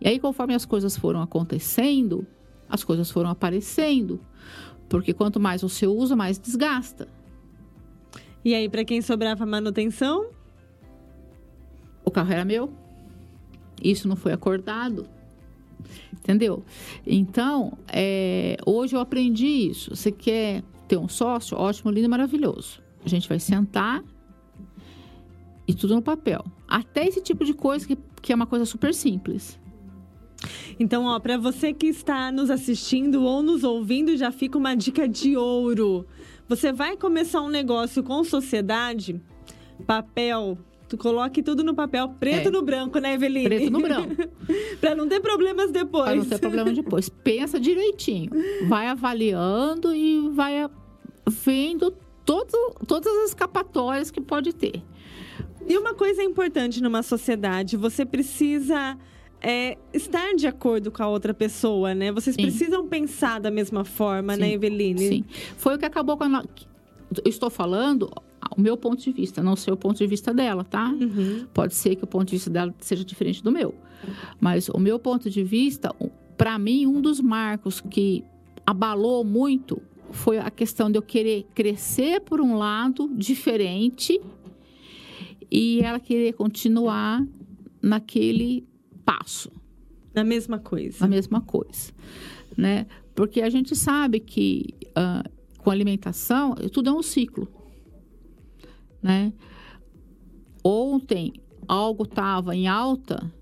[0.00, 2.26] E aí, conforme as coisas foram acontecendo,
[2.68, 4.20] as coisas foram aparecendo.
[4.88, 7.08] Porque quanto mais você usa, mais desgasta.
[8.44, 10.30] E aí, para quem sobrava manutenção?
[12.04, 12.72] O carro era meu.
[13.82, 15.08] Isso não foi acordado.
[16.12, 16.64] Entendeu?
[17.06, 19.94] Então, é, hoje eu aprendi isso.
[19.94, 21.56] Você quer ter um sócio?
[21.56, 22.82] Ótimo, lindo, maravilhoso.
[23.04, 24.02] A gente vai sentar
[25.68, 26.44] e tudo no papel.
[26.66, 29.58] Até esse tipo de coisa que, que é uma coisa super simples.
[30.78, 35.08] Então, ó, para você que está nos assistindo ou nos ouvindo, já fica uma dica
[35.08, 36.06] de ouro.
[36.48, 39.20] Você vai começar um negócio com sociedade,
[39.86, 40.58] papel,
[40.88, 42.50] Tu coloque tudo no papel, preto é.
[42.50, 43.48] no branco, né, Eveline?
[43.48, 44.14] Preto no branco.
[44.80, 46.04] para não ter problemas depois.
[46.04, 47.08] Para não ter problema depois.
[47.08, 48.30] Pensa direitinho.
[48.68, 50.68] Vai avaliando e vai
[51.28, 51.92] vendo
[52.24, 54.82] todo, todas as escapatórias que pode ter.
[55.68, 58.96] E uma coisa importante numa sociedade, você precisa
[59.40, 62.12] é, estar de acordo com a outra pessoa, né?
[62.12, 62.42] Vocês Sim.
[62.42, 64.50] precisam pensar da mesma forma, né, Sim.
[64.50, 65.08] né, Eveline?
[65.08, 65.24] Sim.
[65.56, 66.44] Foi o que acabou com a.
[67.24, 68.10] Eu estou falando
[68.56, 70.90] o meu ponto de vista, não sei o ponto de vista dela, tá?
[70.90, 71.46] Uhum.
[71.52, 73.74] Pode ser que o ponto de vista dela seja diferente do meu.
[74.40, 75.94] Mas o meu ponto de vista,
[76.36, 78.24] para mim, um dos marcos que
[78.66, 79.80] abalou muito
[80.10, 84.20] foi a questão de eu querer crescer por um lado diferente
[85.50, 87.24] e ela querer continuar
[87.82, 88.66] naquele
[89.04, 89.50] passo.
[90.14, 90.98] Na mesma coisa.
[91.00, 91.92] Na mesma coisa,
[92.56, 92.86] né?
[93.14, 95.28] Porque a gente sabe que uh,
[95.58, 97.48] com alimentação tudo é um ciclo,
[99.02, 99.32] né?
[100.64, 101.32] Ontem
[101.68, 103.32] algo estava em alta,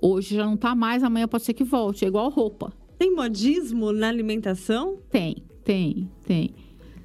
[0.00, 2.72] hoje já não está mais, amanhã pode ser que volte, é igual roupa.
[2.98, 4.98] Tem modismo na alimentação?
[5.10, 6.54] Tem, tem, tem.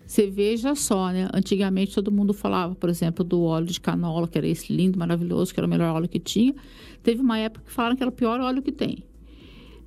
[0.06, 1.28] Você veja só, né?
[1.34, 5.54] Antigamente todo mundo falava, por exemplo, do óleo de canola, que era esse lindo, maravilhoso,
[5.54, 6.54] que era o melhor óleo que tinha.
[7.02, 9.04] Teve uma época que falaram que era o pior óleo que tem.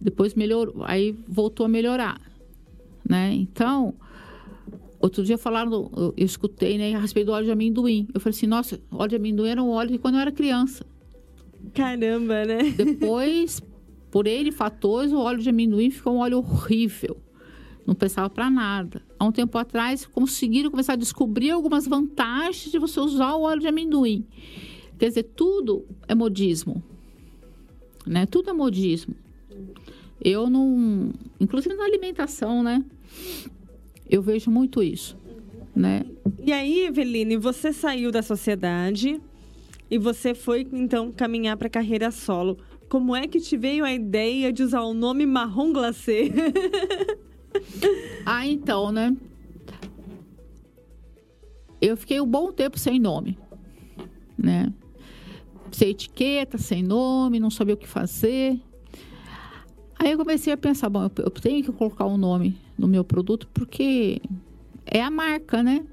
[0.01, 2.21] Depois melhorou, aí voltou a melhorar,
[3.09, 3.33] né?
[3.35, 3.95] Então,
[5.01, 8.09] outro dia falaram, eu, eu escutei, né, a respeito do óleo de amendoim.
[8.13, 10.85] Eu falei assim, nossa, óleo de amendoim era um óleo de quando eu era criança.
[11.75, 12.71] Caramba, né?
[12.77, 13.61] Depois,
[14.11, 17.17] por ele fatores, o óleo de amendoim ficou um óleo horrível
[17.89, 19.01] não prestava para nada.
[19.19, 23.63] Há um tempo atrás, conseguiram começar a descobrir algumas vantagens de você usar o óleo
[23.63, 24.27] de amendoim.
[24.99, 26.83] Quer dizer, tudo é modismo.
[28.07, 28.27] Né?
[28.27, 29.15] Tudo é modismo.
[30.23, 31.13] Eu não.
[31.41, 32.85] Inclusive na alimentação, né?
[34.09, 35.17] Eu vejo muito isso.
[35.75, 36.05] Né?
[36.45, 39.21] E aí, Eveline, você saiu da sociedade
[39.91, 42.59] e você foi então caminhar para a carreira solo.
[42.89, 46.33] Como é que te veio a ideia de usar o nome marrom glacê?
[48.25, 49.15] ah, então, né?
[51.81, 53.39] Eu fiquei um bom tempo sem nome,
[54.37, 54.73] né?
[55.71, 58.59] Sem etiqueta, sem nome, não sabia o que fazer.
[59.99, 63.49] Aí eu comecei a pensar, bom, eu tenho que colocar um nome no meu produto
[63.53, 64.21] porque
[64.87, 65.85] é a marca, né?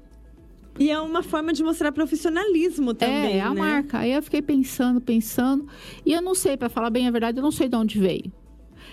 [0.78, 3.34] E é uma forma de mostrar profissionalismo também.
[3.34, 3.60] É, é a né?
[3.60, 3.98] marca.
[3.98, 5.66] Aí eu fiquei pensando, pensando.
[6.04, 8.30] E eu não sei, para falar bem a verdade, eu não sei de onde veio.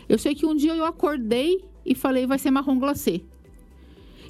[0.08, 3.22] Eu sei que um dia eu acordei e falei, vai ser marrom glacê.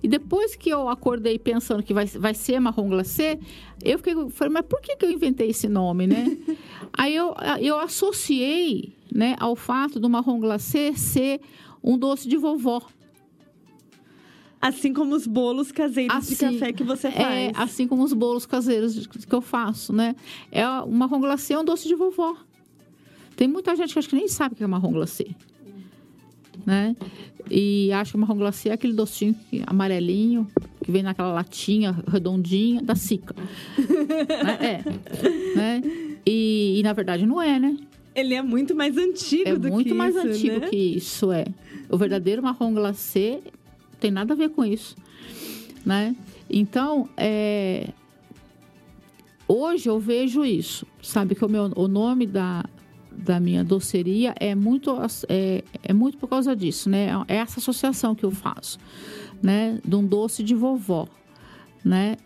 [0.03, 3.39] E depois que eu acordei pensando que vai, vai ser marrom glacê,
[3.81, 6.37] eu fiquei, falei, mas por que, que eu inventei esse nome, né?
[6.91, 11.39] Aí eu, eu associei né, ao fato do marrom glacê ser
[11.81, 12.81] um doce de vovó.
[14.61, 17.35] Assim como os bolos caseiros assim, de café que você é, faz.
[17.35, 20.15] É, assim como os bolos caseiros que eu faço, né?
[20.51, 22.35] É o marrom glacê é um doce de vovó.
[23.37, 25.33] Tem muita gente que acho que nem sabe o que é marrom glacê
[26.65, 26.95] né?
[27.49, 29.35] E acho que o marrom glacê é aquele docinho
[29.67, 30.47] amarelinho
[30.83, 33.35] que vem naquela latinha redondinha da Sica.
[33.77, 34.57] né?
[34.61, 35.55] É.
[35.55, 35.81] Né?
[36.25, 37.77] E, e, na verdade não é, né?
[38.15, 39.67] Ele é muito mais antigo é do que isso.
[39.67, 40.69] É muito mais antigo né?
[40.69, 41.45] que isso, é.
[41.89, 43.39] O verdadeiro marrom glacê
[43.99, 44.95] tem nada a ver com isso,
[45.85, 46.15] né?
[46.49, 47.89] Então, é...
[49.47, 52.63] hoje eu vejo isso, sabe que o meu o nome da
[53.17, 54.95] da minha doceria é muito,
[55.30, 57.10] é, é muito por causa disso, né?
[57.28, 58.78] É essa associação que eu faço,
[59.41, 59.80] né?
[59.84, 61.08] De um doce de vovó,
[61.84, 62.17] né?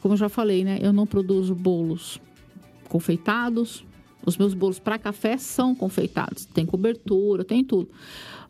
[0.00, 0.78] Como eu já falei, né?
[0.80, 2.20] Eu não produzo bolos
[2.88, 3.84] confeitados.
[4.26, 6.46] Os meus bolos para café são confeitados.
[6.46, 7.90] Tem cobertura, tem tudo.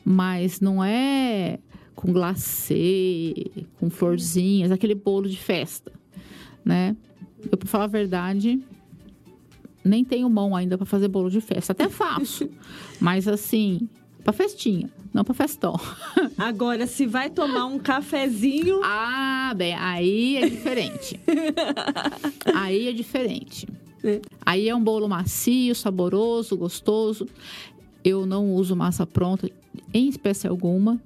[0.04, 1.58] Mas não é
[1.94, 3.34] com glacê,
[3.78, 5.92] com florzinhas, aquele bolo de festa,
[6.64, 6.96] né?
[7.50, 8.60] Eu, para falar a verdade,
[9.84, 11.72] nem tenho mão ainda para fazer bolo de festa.
[11.72, 12.48] Até faço,
[12.98, 13.88] mas assim,
[14.24, 15.78] para festinha, não para festão.
[16.38, 18.80] Agora, se vai tomar um cafezinho.
[18.82, 21.20] Ah, bem, aí é diferente.
[22.54, 23.68] aí é diferente.
[24.02, 24.20] É.
[24.44, 27.26] Aí é um bolo macio, saboroso, gostoso.
[28.02, 29.50] Eu não uso massa pronta
[29.92, 31.00] em espécie alguma,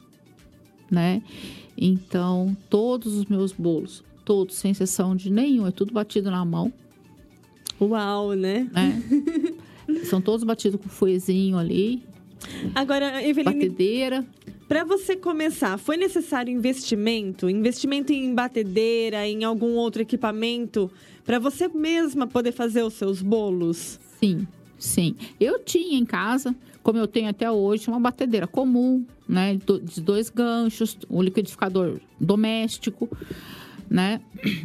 [0.90, 1.22] né?
[1.76, 6.72] Então, todos os meus bolos, todos, sem exceção de nenhum, é tudo batido na mão.
[7.80, 8.68] Uau, né?
[8.74, 10.04] É.
[10.04, 12.02] São todos batidos com fuezinho ali.
[12.74, 13.54] Agora, Eveline.
[13.54, 14.26] Batedeira.
[14.68, 17.48] Para você começar, foi necessário investimento?
[17.48, 20.90] Investimento em batedeira, em algum outro equipamento,
[21.24, 23.98] para você mesma poder fazer os seus bolos?
[24.20, 24.46] Sim,
[24.78, 25.14] sim.
[25.40, 29.58] Eu tinha em casa, como eu tenho até hoje, uma batedeira comum, né?
[29.82, 33.08] De dois ganchos, um liquidificador doméstico,
[33.88, 34.20] né?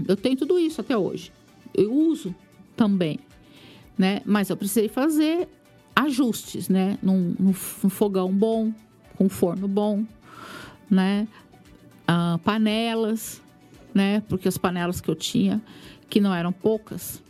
[0.05, 1.31] Eu tenho tudo isso até hoje.
[1.73, 2.35] Eu uso
[2.75, 3.19] também,
[3.97, 4.21] né?
[4.25, 5.47] Mas eu precisei fazer
[5.95, 6.97] ajustes, né?
[7.01, 8.71] Num, num, fogão bom,
[9.15, 10.03] com forno bom,
[10.89, 11.27] né?
[12.07, 13.41] Ah, panelas,
[13.93, 14.21] né?
[14.27, 15.61] Porque as panelas que eu tinha,
[16.09, 17.21] que não eram poucas,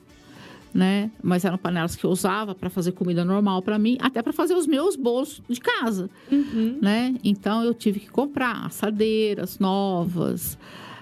[0.73, 1.11] né?
[1.21, 4.55] Mas eram panelas que eu usava para fazer comida normal para mim, até para fazer
[4.55, 6.79] os meus bolos de casa, uhum.
[6.81, 7.15] né?
[7.23, 10.57] Então eu tive que comprar assadeiras novas,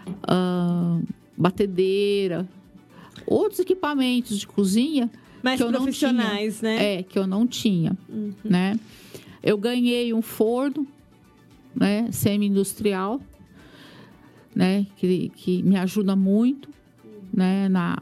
[0.07, 1.01] uh,
[1.37, 2.47] batedeira,
[3.31, 5.09] outros equipamentos de cozinha
[5.41, 6.95] mais que profissionais, tinha, né?
[6.95, 8.33] É, que eu não tinha, uhum.
[8.43, 8.79] né?
[9.41, 10.85] Eu ganhei um forno,
[11.75, 13.19] né, semi-industrial,
[14.53, 16.69] né, que, que me ajuda muito,
[17.33, 17.97] né, na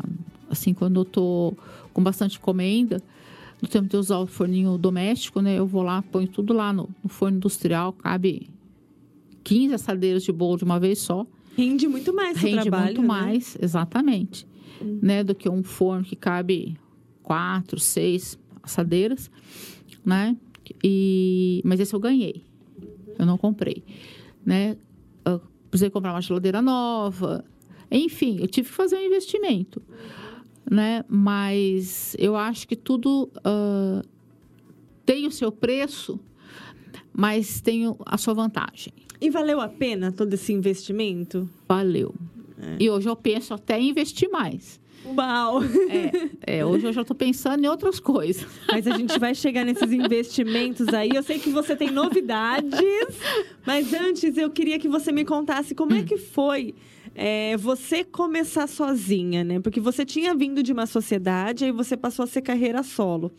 [0.49, 1.53] assim quando eu tô
[1.93, 3.01] com bastante encomenda,
[3.61, 6.89] no tempo de usar o forninho doméstico, né, eu vou lá, ponho tudo lá no,
[7.01, 8.49] no forno industrial, cabe
[9.43, 11.25] 15 assadeiras de bolo de uma vez só.
[11.55, 13.07] Rende muito mais Rende trabalho, muito né?
[13.07, 14.48] mais, exatamente
[14.81, 14.99] uhum.
[15.01, 15.23] né?
[15.23, 16.77] Do que um forno que cabe
[17.23, 19.29] quatro, seis assadeiras,
[20.05, 20.35] né?
[20.83, 22.43] E, mas esse eu ganhei.
[23.17, 23.83] Eu não comprei,
[24.45, 24.77] né?
[25.25, 27.43] Eu precisei comprar uma geladeira nova.
[27.91, 29.81] Enfim, eu tive que fazer um investimento,
[30.69, 31.03] né?
[31.07, 34.07] Mas eu acho que tudo uh,
[35.05, 36.19] tem o seu preço,
[37.11, 38.93] mas tem a sua vantagem.
[39.19, 41.49] E valeu a pena todo esse investimento?
[41.67, 42.15] Valeu.
[42.61, 42.77] É.
[42.79, 44.79] E hoje eu penso até em investir mais.
[45.05, 45.63] Uau!
[46.43, 48.45] É, é, hoje eu já estou pensando em outras coisas.
[48.67, 51.09] Mas a gente vai chegar nesses investimentos aí.
[51.13, 52.79] Eu sei que você tem novidades,
[53.65, 56.75] mas antes eu queria que você me contasse como é que foi
[57.15, 59.59] é, você começar sozinha, né?
[59.59, 63.31] Porque você tinha vindo de uma sociedade, aí você passou a ser carreira solo.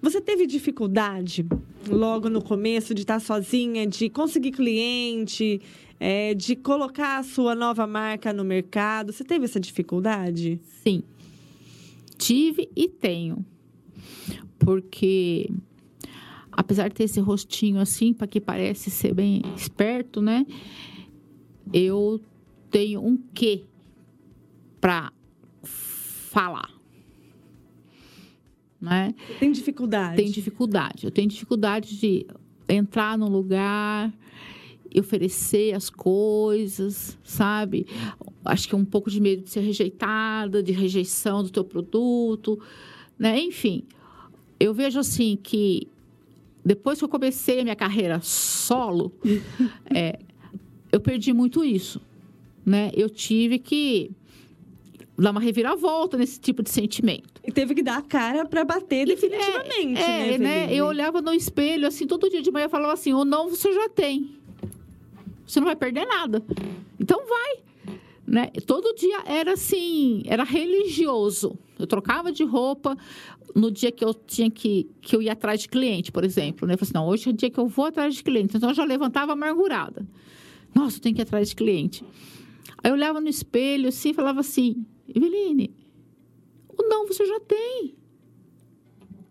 [0.00, 1.44] Você teve dificuldade
[1.88, 5.60] logo no começo de estar sozinha, de conseguir cliente,
[6.00, 9.12] é, de colocar a sua nova marca no mercado?
[9.12, 10.60] Você teve essa dificuldade?
[10.82, 11.02] Sim.
[12.16, 13.44] Tive e tenho.
[14.58, 15.50] Porque
[16.58, 20.44] apesar de ter esse rostinho assim, para que parece ser bem esperto, né?
[21.72, 22.20] Eu
[22.70, 23.64] tenho um quê
[24.80, 25.12] para
[25.62, 26.70] falar.
[28.80, 29.14] Né?
[29.38, 30.16] Tem dificuldade.
[30.16, 31.04] Tem dificuldade.
[31.04, 32.26] Eu tenho dificuldade de
[32.68, 34.12] entrar no lugar
[34.96, 37.86] oferecer as coisas, sabe?
[38.44, 42.58] Acho que é um pouco de medo de ser rejeitada, de rejeição do teu produto,
[43.18, 43.38] né?
[43.40, 43.84] Enfim,
[44.58, 45.88] eu vejo assim que
[46.64, 49.12] depois que eu comecei a minha carreira solo,
[49.94, 50.18] é,
[50.92, 52.00] eu perdi muito isso,
[52.64, 52.90] né?
[52.94, 54.10] Eu tive que
[55.16, 57.40] dar uma reviravolta nesse tipo de sentimento.
[57.44, 60.74] E teve que dar a cara para bater definitivamente, é, é, né, né?
[60.74, 63.72] Eu olhava no espelho, assim, todo dia de manhã, eu falava assim, ou não, você
[63.72, 64.37] já tem.
[65.48, 66.44] Você não vai perder nada.
[67.00, 67.62] Então vai.
[68.26, 68.50] Né?
[68.66, 71.58] Todo dia era assim, era religioso.
[71.78, 72.94] Eu trocava de roupa
[73.54, 76.68] no dia que eu tinha que, que eu ia atrás de cliente, por exemplo.
[76.68, 76.74] Né?
[76.74, 78.54] Eu falei assim, não, hoje é o dia que eu vou atrás de cliente.
[78.54, 80.06] Então eu já levantava amargurada.
[80.74, 82.04] Nossa, eu tenho que ir atrás de cliente.
[82.82, 85.74] Aí eu olhava no espelho assim e falava assim, Eveline,
[86.68, 87.94] o não você já tem.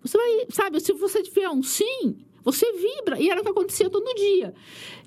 [0.01, 2.17] Você vai, sabe, se você tiver um sim,
[2.47, 3.19] você vibra.
[3.19, 4.53] E era o que acontecia todo dia.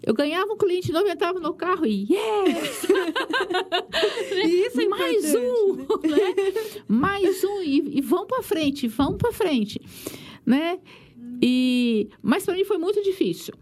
[0.02, 2.84] Eu ganhava um cliente novo, entrava no carro e yes!
[4.44, 5.76] Isso é Mais um!
[6.06, 6.82] Né?
[6.86, 7.62] Mais um!
[7.62, 9.80] E, e vão para frente, vão para frente.
[10.44, 10.78] Né?
[11.40, 13.54] E, mas para mim foi muito difícil.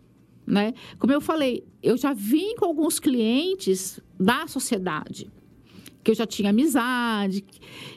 [0.45, 0.75] Né?
[0.99, 5.31] Como eu falei, eu já vim com alguns clientes da sociedade
[6.09, 7.45] que eu já tinha amizade.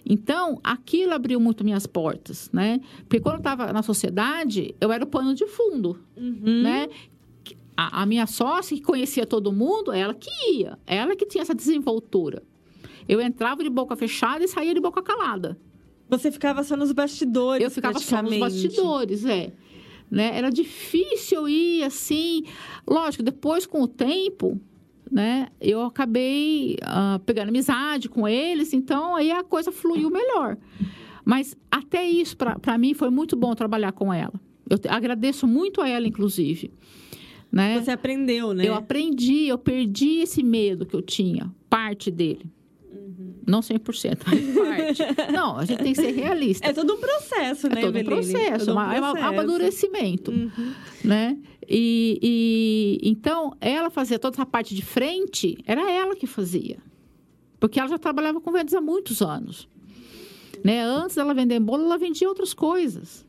[0.05, 2.81] Então, aquilo abriu muito minhas portas, né?
[3.07, 6.61] Porque quando eu estava na sociedade, eu era o pano de fundo, uhum.
[6.61, 6.89] né?
[7.77, 10.77] A, a, minha sócia, que conhecia todo mundo, ela que ia.
[10.85, 12.43] Ela que tinha essa desenvoltura.
[13.07, 15.57] Eu entrava de boca fechada e saía de boca calada.
[16.09, 19.53] Você ficava só nos bastidores, Eu ficava só nos bastidores, é.
[20.11, 20.37] Né?
[20.37, 22.43] Era difícil ir assim.
[22.85, 24.59] Lógico, depois, com o tempo,
[25.11, 25.49] né?
[25.59, 30.57] Eu acabei uh, pegando amizade com eles, então aí a coisa fluiu melhor.
[31.25, 34.33] Mas até isso, para mim, foi muito bom trabalhar com ela.
[34.69, 36.71] Eu agradeço muito a ela, inclusive.
[37.51, 37.79] Né?
[37.81, 38.65] Você aprendeu, né?
[38.65, 42.49] Eu aprendi, eu perdi esse medo que eu tinha, parte dele.
[42.89, 43.33] Uhum.
[43.45, 45.01] Não 100%, mas parte.
[45.33, 46.65] Não, a gente tem que ser realista.
[46.65, 49.19] É todo um processo, né, É todo um processo, todo um processo.
[49.19, 50.73] é um amadurecimento, uhum.
[51.03, 51.37] né?
[51.73, 56.77] E, e, então, ela fazia toda essa parte de frente, era ela que fazia.
[57.61, 59.69] Porque ela já trabalhava com vendas há muitos anos.
[60.61, 60.81] Né?
[60.83, 63.25] Antes dela vender bolo, ela vendia outras coisas.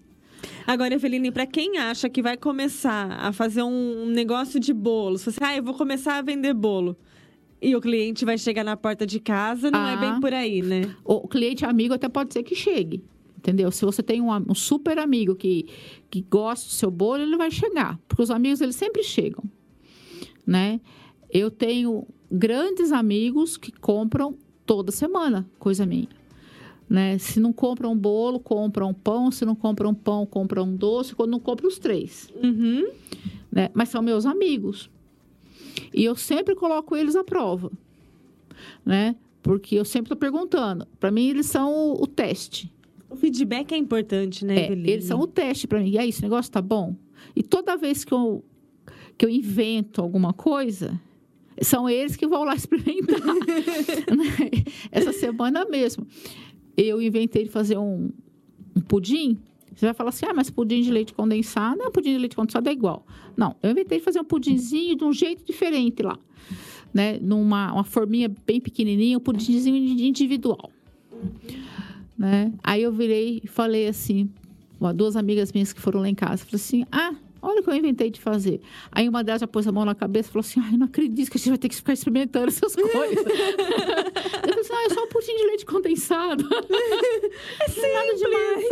[0.67, 5.39] Agora, Eveline, para quem acha que vai começar a fazer um negócio de bolos, você,
[5.41, 6.97] ah, eu vou começar a vender bolo.
[7.61, 10.19] E o cliente vai chegar na porta de casa, não ah, é bem ah.
[10.21, 10.97] por aí, né?
[11.05, 13.05] O cliente amigo até pode ser que chegue.
[13.43, 13.73] Entendeu?
[13.73, 15.67] Se você tem um, um, super amigo que,
[16.09, 17.99] que gosta do seu bolo, ele vai chegar.
[18.07, 19.43] Porque os amigos, eles sempre chegam.
[20.47, 20.81] Né?
[21.29, 26.09] Eu tenho grandes amigos que compram toda semana coisa minha.
[26.89, 27.19] Né?
[27.19, 29.33] Se não compram um bolo, compram um pão.
[29.33, 31.13] Se não compram um pão, compram um doce.
[31.13, 32.33] Quando não compram os três.
[32.41, 32.93] Uhum.
[33.51, 33.71] Né?
[33.75, 34.89] Mas são meus amigos.
[35.93, 37.73] E eu sempre coloco eles à prova.
[38.87, 39.17] Né?
[39.43, 40.87] Porque eu sempre estou perguntando.
[41.01, 42.73] Para mim, eles são o, o teste.
[43.13, 45.91] O feedback é importante, né, é, Eles são o teste para mim.
[45.91, 46.97] E aí, esse negócio tá bom?
[47.37, 48.43] E toda vez que eu,
[49.19, 50.99] que eu invento alguma coisa,
[51.61, 53.21] são eles que vão lá experimentar.
[54.17, 54.65] Né?
[54.91, 56.07] Essa semana mesmo,
[56.75, 58.11] eu inventei de fazer um,
[58.75, 59.39] um pudim.
[59.75, 62.67] Você vai falar assim, ah, mas pudim de leite condensado, não, pudim de leite condensado
[62.69, 63.07] é igual.
[63.37, 66.19] Não, eu inventei de fazer um pudinzinho de um jeito diferente lá.
[66.95, 67.19] Né?
[67.21, 70.71] Numa uma forminha bem pequenininha, um pudinzinho individual.
[72.19, 72.53] Né?
[72.63, 74.31] Aí eu virei e falei assim,
[74.95, 77.75] duas amigas minhas que foram lá em casa, falei assim, ah, olha o que eu
[77.75, 78.61] inventei de fazer.
[78.91, 81.31] Aí uma delas já pôs a mão na cabeça e falou assim, ai, não acredito
[81.31, 83.17] que a gente vai ter que ficar experimentando essas coisas.
[83.17, 86.49] eu falei assim, ah, é só um pudim de leite condensado.
[86.53, 86.57] É
[87.81, 88.65] é nada demais.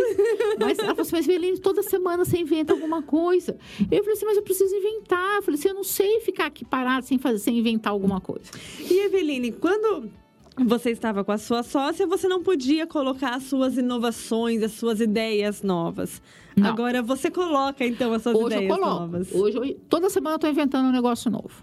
[0.61, 3.59] Mas ela falou assim, mas Veline, toda semana você inventa alguma coisa.
[3.91, 5.37] Eu falei assim, mas eu preciso inventar.
[5.37, 8.51] Eu falei assim, eu não sei ficar aqui parado sem fazer, sem inventar alguma coisa.
[8.79, 10.11] E Eveline, quando
[10.57, 15.01] você estava com a sua sócia, você não podia colocar as suas inovações, as suas
[15.01, 16.21] ideias novas.
[16.57, 16.69] Não.
[16.69, 19.01] Agora você coloca então as suas Hoje ideias eu coloco.
[19.01, 19.33] novas.
[19.33, 21.63] Hoje, eu, toda semana eu estou inventando um negócio novo.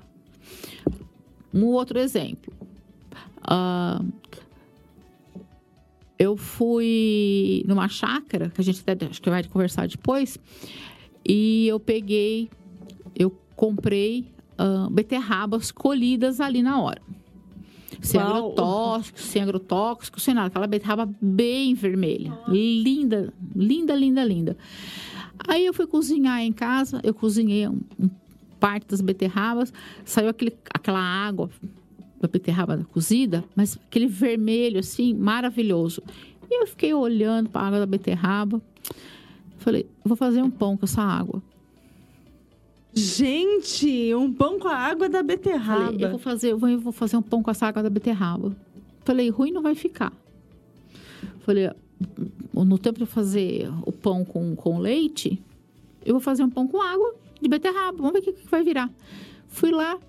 [1.53, 2.53] Um outro exemplo.
[3.43, 4.11] Uh,
[6.19, 10.37] eu fui numa chácara, que a gente até acho que vai conversar depois,
[11.25, 12.49] e eu peguei,
[13.15, 17.01] eu comprei uh, beterrabas colhidas ali na hora.
[18.07, 20.47] Sem agrotóxico, sem agrotóxico, sem nada.
[20.47, 22.37] Aquela beterraba bem vermelha.
[22.47, 24.57] Linda, linda, linda, linda.
[25.47, 28.09] Aí eu fui cozinhar em casa, eu cozinhei um, um
[28.59, 29.71] parte das beterrabas,
[30.03, 31.49] saiu aquele, aquela água
[32.19, 36.01] da beterraba cozida, mas aquele vermelho assim, maravilhoso.
[36.49, 38.61] E eu fiquei olhando para a água da beterraba.
[39.57, 41.41] Falei, vou fazer um pão com essa água.
[42.97, 45.85] Gente, um pão com a água da beterraba.
[45.85, 47.89] Falei, eu vou fazer, eu vou, eu vou fazer um pão com essa água da
[47.89, 48.55] beterraba.
[49.05, 50.11] Falei, ruim não vai ficar.
[51.41, 51.69] Falei,
[52.53, 55.39] no tempo de eu fazer o pão com, com leite,
[56.03, 57.97] eu vou fazer um pão com água de beterraba.
[57.97, 58.89] Vamos ver o que, que vai virar.
[59.47, 59.99] Fui lá,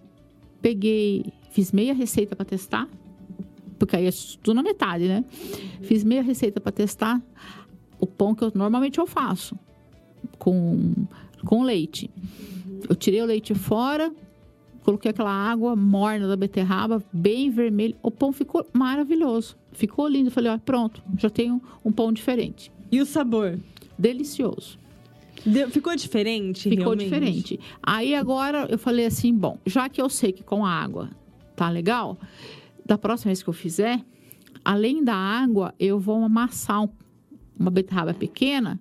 [0.63, 2.89] peguei, fiz meia receita para testar,
[3.79, 4.11] porque aí é
[4.43, 5.25] tudo na metade, né?
[5.83, 7.23] Fiz meia receita para testar
[8.01, 9.59] o pão que eu normalmente eu faço
[10.39, 10.95] com,
[11.45, 12.11] com leite.
[12.89, 14.13] Eu tirei o leite fora,
[14.83, 17.97] coloquei aquela água morna da beterraba, bem vermelho.
[18.03, 19.57] O pão ficou maravilhoso.
[19.73, 20.31] Ficou lindo.
[20.31, 22.71] Falei, ó, pronto, já tenho um pão diferente.
[22.91, 23.59] E o sabor?
[23.99, 24.79] Delicioso.
[25.45, 26.69] Deu- ficou diferente?
[26.69, 27.05] Ficou realmente?
[27.05, 27.61] diferente.
[27.83, 31.11] Aí agora eu falei assim, bom, já que eu sei que com a água
[31.55, 32.19] tá legal,
[32.85, 34.05] da próxima vez que eu fizer,
[34.65, 36.89] além da água, eu vou amassar um-
[37.59, 38.81] uma beterraba pequena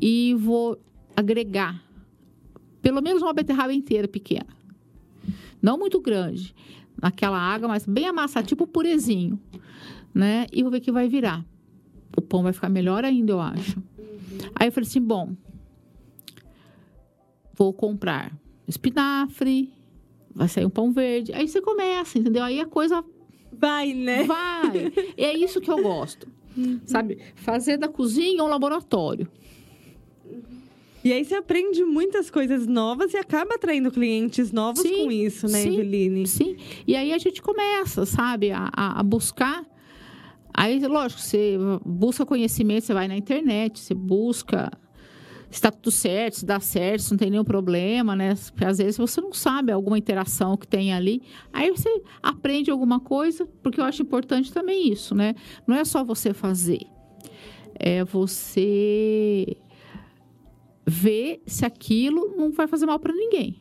[0.00, 0.78] e vou
[1.16, 1.82] agregar
[2.82, 4.46] pelo menos uma beterraba inteira pequena.
[5.62, 6.54] Não muito grande,
[7.00, 9.40] naquela água, mas bem amassada, tipo purezinho,
[10.12, 10.46] né?
[10.52, 11.44] E vou ver o que vai virar.
[12.16, 13.82] O pão vai ficar melhor ainda, eu acho.
[14.54, 15.34] Aí eu falei assim, bom,
[17.54, 18.32] vou comprar
[18.66, 19.72] espinafre,
[20.34, 21.32] vai sair um pão verde.
[21.32, 22.42] Aí você começa, entendeu?
[22.42, 23.04] Aí a coisa
[23.52, 24.24] Vai, né?
[24.24, 24.92] vai.
[25.16, 26.26] É isso que eu gosto.
[26.84, 27.18] Sabe?
[27.36, 29.28] Fazer da cozinha um laboratório.
[31.04, 35.46] E aí você aprende muitas coisas novas e acaba atraindo clientes novos Sim, com isso,
[35.48, 35.74] né, sim.
[35.74, 36.26] Eveline?
[36.26, 36.56] Sim.
[36.86, 39.64] E aí a gente começa, sabe, a, a- a buscar.
[40.54, 44.70] Aí, lógico, você busca conhecimento, você vai na internet, você busca
[45.50, 48.34] se está tudo certo, se dá certo, se não tem nenhum problema, né?
[48.52, 51.20] Porque às vezes você não sabe alguma interação que tem ali.
[51.52, 55.34] Aí você aprende alguma coisa, porque eu acho importante também isso, né?
[55.66, 56.80] Não é só você fazer,
[57.74, 59.56] é você
[60.86, 63.60] ver se aquilo não vai fazer mal para ninguém,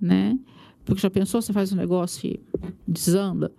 [0.00, 0.38] né?
[0.84, 2.40] Porque já pensou, você faz um negócio e
[2.86, 3.52] desanda?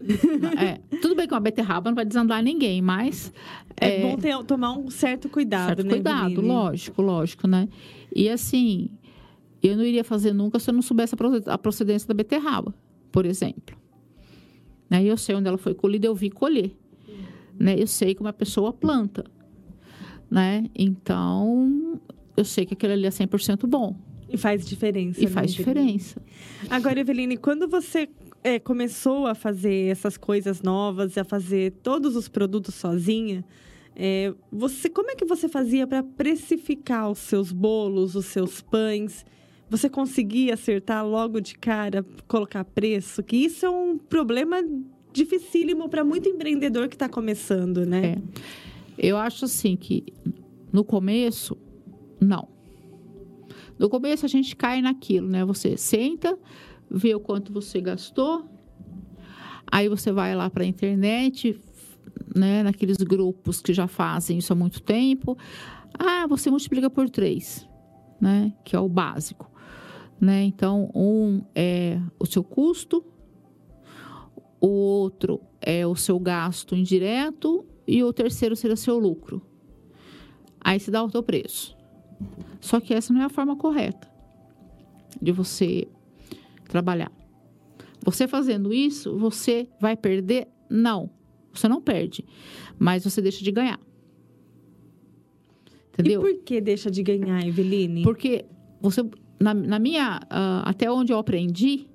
[0.58, 3.32] é, tudo bem que uma beterraba não vai desandar ninguém, mas
[3.76, 7.68] É, bom ter, tomar um certo cuidado, certo né, cuidado, lógico, lógico, né?
[8.14, 8.90] E assim,
[9.62, 11.14] eu não iria fazer nunca se eu não soubesse
[11.46, 12.74] a procedência da beterraba,
[13.10, 13.76] por exemplo.
[14.90, 15.02] Né?
[15.02, 16.76] Eu sei onde ela foi colhida, eu vi colher.
[17.58, 17.74] Né?
[17.78, 19.24] Eu sei como a pessoa planta.
[20.34, 20.64] Né?
[20.74, 22.00] Então,
[22.36, 23.96] eu sei que aquilo ali é 100% bom.
[24.28, 25.20] E faz diferença.
[25.20, 26.20] E né, faz diferença.
[26.68, 28.08] Agora, Eveline, quando você
[28.42, 33.44] é, começou a fazer essas coisas novas, a fazer todos os produtos sozinha,
[33.94, 39.24] é, você, como é que você fazia para precificar os seus bolos, os seus pães?
[39.70, 43.22] Você conseguia acertar logo de cara, colocar preço?
[43.22, 44.56] Que isso é um problema
[45.12, 48.16] dificílimo para muito empreendedor que está começando, né?
[48.16, 48.73] É.
[48.96, 50.04] Eu acho assim que
[50.72, 51.56] no começo,
[52.20, 52.48] não.
[53.78, 55.44] No começo a gente cai naquilo, né?
[55.44, 56.38] Você senta,
[56.90, 58.48] vê o quanto você gastou,
[59.70, 61.60] aí você vai lá para a internet,
[62.34, 62.62] né?
[62.62, 65.36] Naqueles grupos que já fazem isso há muito tempo.
[65.98, 67.68] Ah, você multiplica por três,
[68.20, 68.52] né?
[68.64, 69.50] Que é o básico,
[70.20, 70.44] né?
[70.44, 73.04] Então, um é o seu custo,
[74.60, 79.42] o outro é o seu gasto indireto e o terceiro seria seu lucro.
[80.60, 81.76] Aí se dá o teu preço.
[82.60, 84.10] Só que essa não é a forma correta
[85.20, 85.86] de você
[86.68, 87.12] trabalhar.
[88.04, 90.48] Você fazendo isso, você vai perder?
[90.68, 91.10] Não,
[91.52, 92.24] você não perde,
[92.78, 93.80] mas você deixa de ganhar.
[95.92, 96.20] Entendeu?
[96.20, 98.02] E por que deixa de ganhar, Eveline?
[98.02, 98.44] Porque
[98.80, 99.08] você,
[99.40, 101.86] na, na minha, ah, até onde eu aprendi,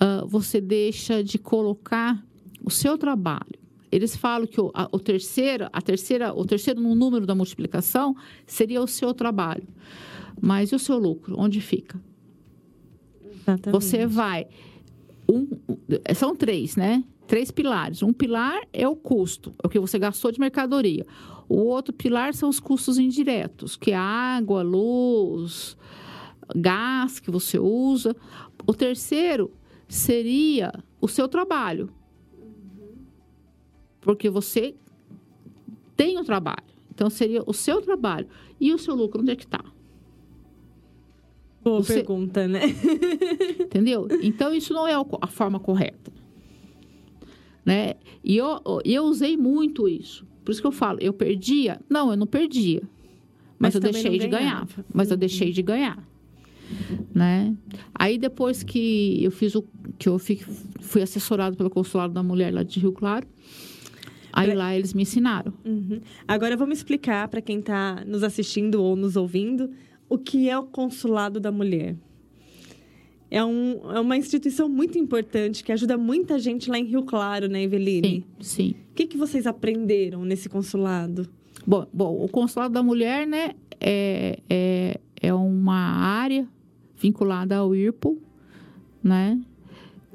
[0.00, 2.24] ah, você deixa de colocar
[2.64, 3.63] o seu trabalho.
[3.94, 8.16] Eles falam que o, a, o terceiro, a terceira, o terceiro no número da multiplicação
[8.44, 9.68] seria o seu trabalho.
[10.40, 11.36] Mas e o seu lucro?
[11.38, 12.02] Onde fica?
[13.24, 13.70] Exatamente.
[13.70, 14.48] Você vai.
[15.30, 15.46] Um,
[16.12, 17.04] são três, né?
[17.28, 18.02] Três pilares.
[18.02, 21.06] Um pilar é o custo, é o que você gastou de mercadoria.
[21.48, 25.76] O outro pilar são os custos indiretos, que é água, luz,
[26.56, 28.16] gás que você usa.
[28.66, 29.52] O terceiro
[29.88, 31.90] seria o seu trabalho.
[34.04, 34.74] Porque você
[35.96, 36.62] tem o trabalho.
[36.94, 38.28] Então, seria o seu trabalho.
[38.60, 39.64] E o seu lucro, onde é que está?
[41.62, 41.94] Boa você...
[41.94, 42.60] pergunta, né?
[43.58, 44.06] Entendeu?
[44.22, 46.12] Então, isso não é a forma correta.
[47.64, 47.94] Né?
[48.22, 50.26] E eu, eu usei muito isso.
[50.44, 51.80] Por isso que eu falo, eu perdia?
[51.88, 52.82] Não, eu não perdia.
[53.58, 54.68] Mas, mas eu deixei de ganhar.
[54.92, 56.06] Mas eu deixei de ganhar.
[57.14, 57.56] Né?
[57.94, 59.64] Aí depois que eu fiz o
[59.98, 60.38] que eu fui,
[60.80, 63.26] fui assessorado pelo consulado da mulher lá de Rio Claro,
[64.34, 64.58] aí pra...
[64.58, 65.52] lá eles me ensinaram.
[65.64, 66.00] Uhum.
[66.26, 69.70] Agora vamos explicar para quem está nos assistindo ou nos ouvindo
[70.08, 71.96] o que é o consulado da mulher.
[73.30, 77.48] É, um, é uma instituição muito importante que ajuda muita gente lá em Rio Claro,
[77.48, 78.24] né, Eveline?
[78.40, 78.74] Sim, sim.
[78.90, 81.28] O que, que vocês aprenderam nesse consulado?
[81.66, 86.46] Bom, bom, o consulado da mulher, né, é, é, é uma área
[86.96, 88.18] vinculada ao IRPO,
[89.02, 89.40] né?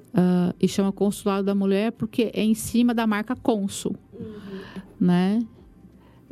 [0.09, 4.81] Uh, e chama Consulado da Mulher porque é em cima da marca Consul, uhum.
[4.99, 5.39] né?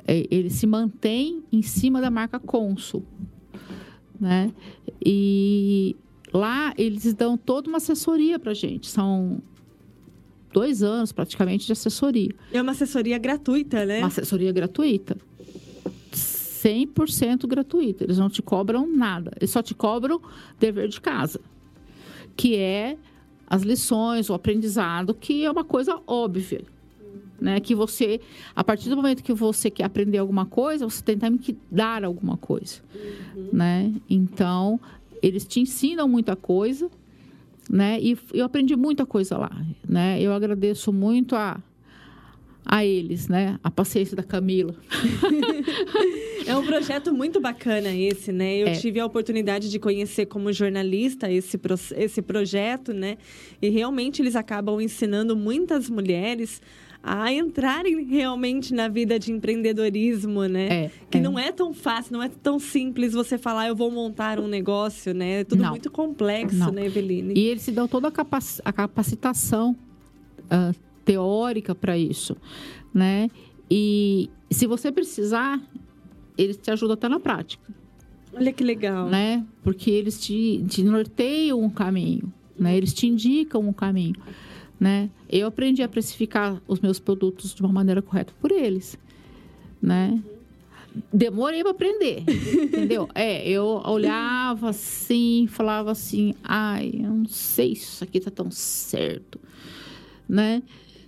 [0.07, 3.03] É, ele se mantém em cima da marca Consul,
[4.19, 4.53] né?
[5.05, 5.95] E
[6.33, 8.87] lá eles dão toda uma assessoria para gente.
[8.87, 9.41] São
[10.53, 12.33] dois anos praticamente de assessoria.
[12.51, 13.99] É uma assessoria gratuita, né?
[13.99, 15.17] Uma assessoria gratuita.
[16.11, 18.03] 100% gratuita.
[18.03, 19.31] Eles não te cobram nada.
[19.37, 20.21] Eles só te cobram
[20.59, 21.39] dever de casa,
[22.35, 22.97] que é
[23.45, 26.63] as lições, o aprendizado, que é uma coisa óbvia.
[27.39, 27.59] Né?
[27.59, 28.19] Que você,
[28.55, 32.03] a partir do momento que você quer aprender alguma coisa, você tem também que dar
[32.03, 32.81] alguma coisa.
[33.35, 33.49] Uhum.
[33.53, 33.93] Né?
[34.09, 34.79] Então,
[35.21, 36.89] eles te ensinam muita coisa,
[37.69, 37.99] né?
[38.01, 39.51] E eu aprendi muita coisa lá,
[39.87, 40.21] né?
[40.21, 41.61] Eu agradeço muito a,
[42.65, 43.59] a eles, né?
[43.63, 44.75] A paciência da Camila.
[46.45, 48.57] é um projeto muito bacana esse, né?
[48.57, 48.71] Eu é.
[48.73, 51.59] tive a oportunidade de conhecer como jornalista esse,
[51.95, 53.17] esse projeto, né?
[53.61, 56.61] E realmente eles acabam ensinando muitas mulheres
[57.07, 60.67] a entrarem realmente na vida de empreendedorismo, né?
[60.67, 61.21] É, que é.
[61.21, 65.13] não é tão fácil, não é tão simples você falar, eu vou montar um negócio,
[65.13, 65.39] né?
[65.39, 65.69] É tudo não.
[65.69, 66.71] muito complexo, não.
[66.71, 67.33] né, Eveline?
[67.33, 69.73] E eles se dão toda a, capac a capacitação
[70.41, 72.35] uh, teórica para isso,
[72.93, 73.29] né?
[73.71, 75.61] E se você precisar,
[76.37, 77.73] eles te ajudam até na prática.
[78.33, 79.07] Olha que legal.
[79.07, 79.45] Né?
[79.63, 82.75] Porque eles te, te norteiam um caminho, né?
[82.75, 84.15] Eles te indicam um caminho,
[84.79, 85.09] né?
[85.29, 88.97] Eu aprendi a precificar os meus produtos de uma maneira correta por eles,
[89.81, 90.21] né?
[91.13, 92.23] Demorei para aprender,
[92.63, 93.07] entendeu?
[93.13, 98.49] É, eu olhava assim, falava assim, ai, eu não sei se isso aqui tá tão
[98.49, 99.39] certo,
[100.27, 100.63] né?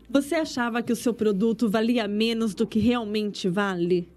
[0.10, 4.08] Você achava que o seu produto valia menos do que realmente vale?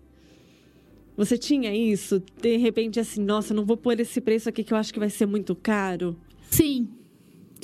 [1.16, 2.22] Você tinha isso?
[2.40, 5.10] De repente, assim, nossa, não vou pôr esse preço aqui que eu acho que vai
[5.10, 6.16] ser muito caro?
[6.50, 6.88] Sim,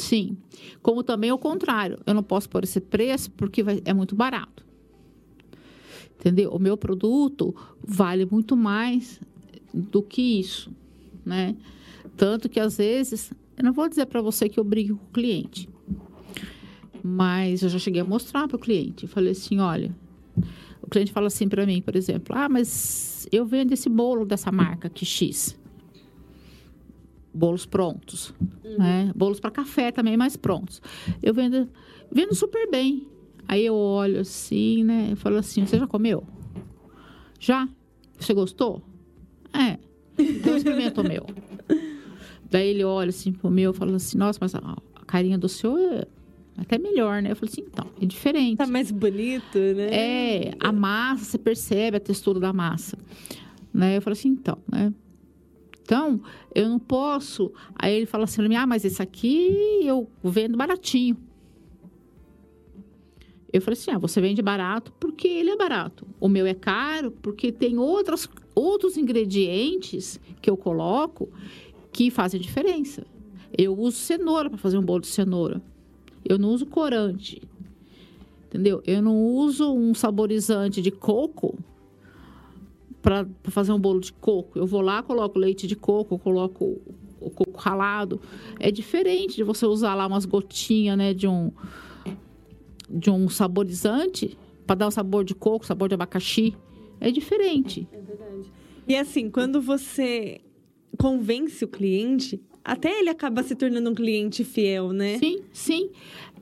[0.03, 0.37] sim.
[0.83, 1.99] Como também o contrário.
[2.07, 4.65] Eu não posso pôr esse preço porque vai, é muito barato.
[6.19, 6.51] Entendeu?
[6.51, 9.21] O meu produto vale muito mais
[9.73, 10.73] do que isso,
[11.25, 11.57] né?
[12.17, 15.13] Tanto que às vezes, eu não vou dizer para você que eu brigo com o
[15.13, 15.69] cliente.
[17.03, 19.07] Mas eu já cheguei a mostrar para o cliente.
[19.07, 19.95] Falei assim, olha,
[20.83, 24.51] o cliente fala assim para mim, por exemplo, ah, mas eu vendo esse bolo dessa
[24.51, 25.57] marca que X.
[27.39, 28.35] Bolos prontos,
[28.65, 28.79] uhum.
[28.79, 29.13] né?
[29.15, 30.83] Bolos para café também, mais prontos.
[31.23, 31.69] Eu vendo,
[32.11, 33.07] vendo super bem.
[33.47, 35.09] Aí eu olho assim, né?
[35.13, 36.25] Eu falo assim, você já comeu?
[37.39, 37.69] Já?
[38.19, 38.83] Você gostou?
[39.55, 39.79] É.
[40.19, 41.25] Então experimenta o meu.
[42.51, 44.77] Daí ele olha assim pro meu e fala assim, nossa, mas a,
[45.07, 46.07] carinha do seu é
[46.57, 47.31] até melhor, né?
[47.31, 48.59] Eu falei assim, então, é diferente.
[48.59, 49.91] Tá mais bonito, né?
[49.93, 52.99] É, a massa, você percebe a textura da massa.
[53.73, 53.99] Né?
[53.99, 54.93] Eu falei assim, então, né?
[55.89, 56.21] Então,
[56.55, 57.51] eu não posso.
[57.75, 61.17] Aí ele fala assim, ah, mas esse aqui eu vendo baratinho.
[63.51, 66.07] Eu falei assim, ah, você vende barato porque ele é barato.
[66.21, 71.31] O meu é caro porque tem outras, outros ingredientes que eu coloco
[71.91, 73.07] que fazem diferença.
[73.57, 75.63] Eu uso cenoura para fazer um bolo de cenoura.
[76.23, 77.41] Eu não uso corante.
[78.49, 78.83] Entendeu?
[78.87, 81.59] Eu não uso um saborizante de coco
[83.03, 84.59] para fazer um bolo de coco.
[84.59, 86.81] Eu vou lá, coloco leite de coco, coloco
[87.21, 88.21] o coco ralado.
[88.59, 91.51] É diferente de você usar lá umas gotinhas, né, de um
[92.91, 94.37] de um saborizante
[94.67, 96.55] para dar o sabor de coco, sabor de abacaxi.
[97.01, 97.87] É diferente.
[97.93, 98.51] É verdade.
[98.87, 100.41] E assim, quando você
[100.99, 105.19] convence o cliente, até ele acaba se tornando um cliente fiel, né?
[105.19, 105.91] Sim, sim.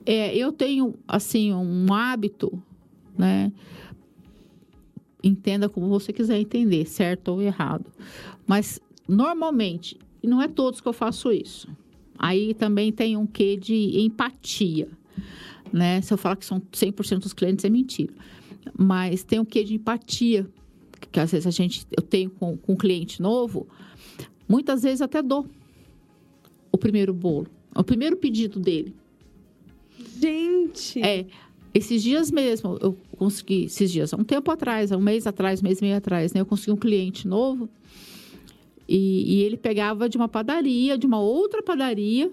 [0.05, 2.61] É, eu tenho, assim, um hábito,
[3.17, 3.51] né?
[5.27, 7.85] Entenda como você quiser entender, certo ou errado.
[8.45, 11.67] Mas, normalmente, e não é todos que eu faço isso.
[12.17, 14.87] Aí também tem um quê de empatia,
[15.71, 16.01] né?
[16.01, 18.13] Se eu falar que são 100% dos clientes, é mentira.
[18.77, 20.49] Mas tem o que de empatia,
[21.11, 23.67] que às vezes a gente, eu tenho com, com um cliente novo,
[24.47, 25.45] muitas vezes até dou
[26.71, 28.95] o primeiro bolo, o primeiro pedido dele.
[30.19, 31.01] Gente!
[31.01, 31.25] É,
[31.73, 35.83] esses dias mesmo, eu consegui, esses dias, um tempo atrás, um mês atrás, mês e
[35.83, 36.41] meio atrás, né?
[36.41, 37.69] Eu consegui um cliente novo
[38.87, 42.31] e, e ele pegava de uma padaria, de uma outra padaria.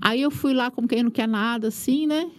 [0.00, 2.30] Aí eu fui lá como quem não quer nada, assim, né?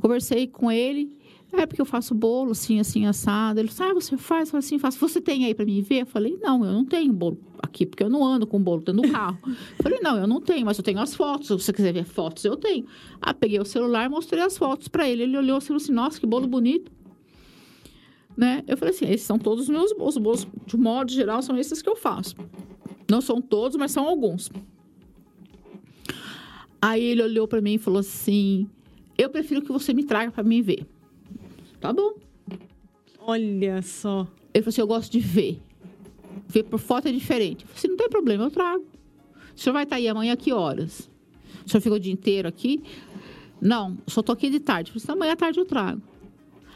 [0.00, 1.15] Conversei com ele.
[1.56, 3.58] É porque eu faço bolo, assim, assim, assado.
[3.58, 4.48] Ele falou, ah, você faz?
[4.48, 4.98] Eu falei assim, faço.
[4.98, 6.02] Você tem aí para mim ver?
[6.02, 9.02] Eu falei, não, eu não tenho bolo aqui, porque eu não ando com bolo dentro
[9.02, 9.38] do carro.
[9.46, 11.46] eu falei, não, eu não tenho, mas eu tenho as fotos.
[11.46, 12.84] Se você quiser ver fotos, eu tenho.
[13.20, 15.22] Ah, peguei o celular, mostrei as fotos para ele.
[15.22, 16.92] Ele olhou e falou assim, nossa, que bolo bonito.
[18.36, 18.62] Né?
[18.66, 20.16] Eu falei assim, esses são todos os meus bolos.
[20.16, 22.34] Os bolos, de modo geral, são esses que eu faço.
[23.10, 24.50] Não são todos, mas são alguns.
[26.82, 28.68] Aí ele olhou para mim e falou assim,
[29.16, 30.86] eu prefiro que você me traga para mim ver.
[31.86, 32.14] Tá bom.
[33.20, 34.26] Olha só.
[34.52, 35.62] Ele falou assim: eu gosto de ver.
[36.48, 37.62] Ver por foto é diferente.
[37.62, 38.84] Eu falei assim: não tem problema, eu trago.
[39.54, 41.08] O senhor vai estar aí amanhã que horas?
[41.64, 42.82] O senhor ficou o dia inteiro aqui?
[43.60, 44.90] Não, só tô aqui de tarde.
[44.90, 46.02] Eu falei assim: amanhã à tarde eu trago.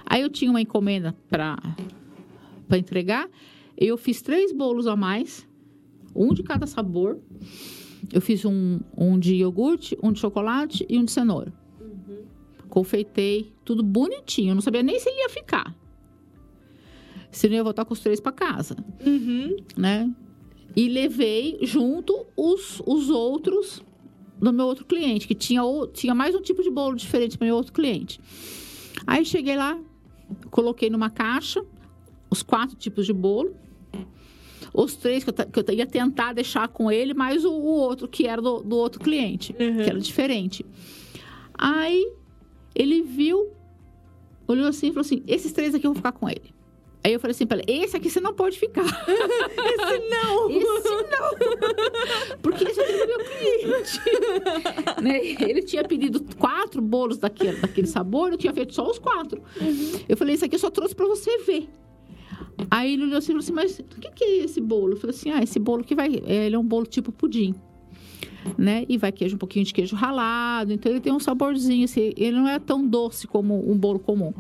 [0.07, 3.29] Aí eu tinha uma encomenda para entregar.
[3.77, 5.45] Eu fiz três bolos a mais,
[6.15, 7.19] um de cada sabor.
[8.13, 11.60] Eu fiz um, um de iogurte, um de chocolate e um de cenoura
[12.71, 14.53] confeitei, tudo bonitinho.
[14.53, 15.77] Eu não sabia nem se ele ia ficar.
[17.31, 18.77] Se não ia voltar com os três para casa.
[19.05, 19.57] Uhum.
[19.77, 20.11] Né?
[20.75, 23.83] E levei junto os, os outros
[24.39, 25.63] do meu outro cliente, que tinha,
[25.93, 28.19] tinha mais um tipo de bolo diferente para meu outro cliente.
[29.07, 29.79] Aí cheguei lá,
[30.51, 31.63] coloquei numa caixa
[32.31, 33.55] os quatro tipos de bolo.
[34.73, 38.07] Os três que eu, que eu ia tentar deixar com ele, mais o, o outro
[38.07, 39.83] que era do, do outro cliente, uhum.
[39.83, 40.65] que era diferente.
[41.53, 42.11] Aí
[42.81, 43.53] ele viu,
[44.49, 46.55] olhou assim e falou assim: esses três aqui eu vou ficar com ele.
[47.05, 48.85] Aí eu falei assim para ele: esse aqui você não pode ficar.
[48.87, 50.51] esse não!
[50.51, 52.39] Esse não!
[52.41, 54.01] Porque esse aqui é meu cliente.
[55.03, 55.49] né?
[55.49, 59.43] Ele tinha pedido quatro bolos daquele, daquele sabor, eu tinha feito só os quatro.
[59.61, 60.01] Uhum.
[60.09, 61.69] Eu falei: esse aqui eu só trouxe para você ver.
[62.71, 64.95] Aí ele olhou assim e falou assim: mas o que, que é esse bolo?
[64.95, 66.09] Eu falei assim: ah, esse bolo que vai.
[66.27, 67.55] Ele é um bolo tipo pudim
[68.57, 68.85] né?
[68.89, 70.73] E vai queijo, um pouquinho de queijo ralado.
[70.73, 74.33] Então ele tem um saborzinho, assim, ele não é tão doce como um bolo comum.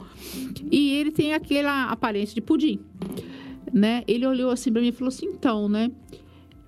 [0.70, 2.80] E ele tem aquela aparência de pudim,
[3.72, 4.02] né?
[4.06, 5.90] Ele olhou assim para mim e falou assim: então, né?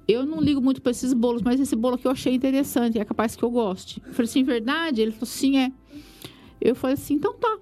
[0.06, 3.04] Eu não ligo muito para esses bolos, mas esse bolo aqui eu achei interessante, é
[3.04, 4.02] capaz que eu goste.
[4.04, 5.00] Eu falei assim, verdade?
[5.00, 5.72] Ele falou assim, é.
[6.60, 7.58] Eu falei assim, então tá.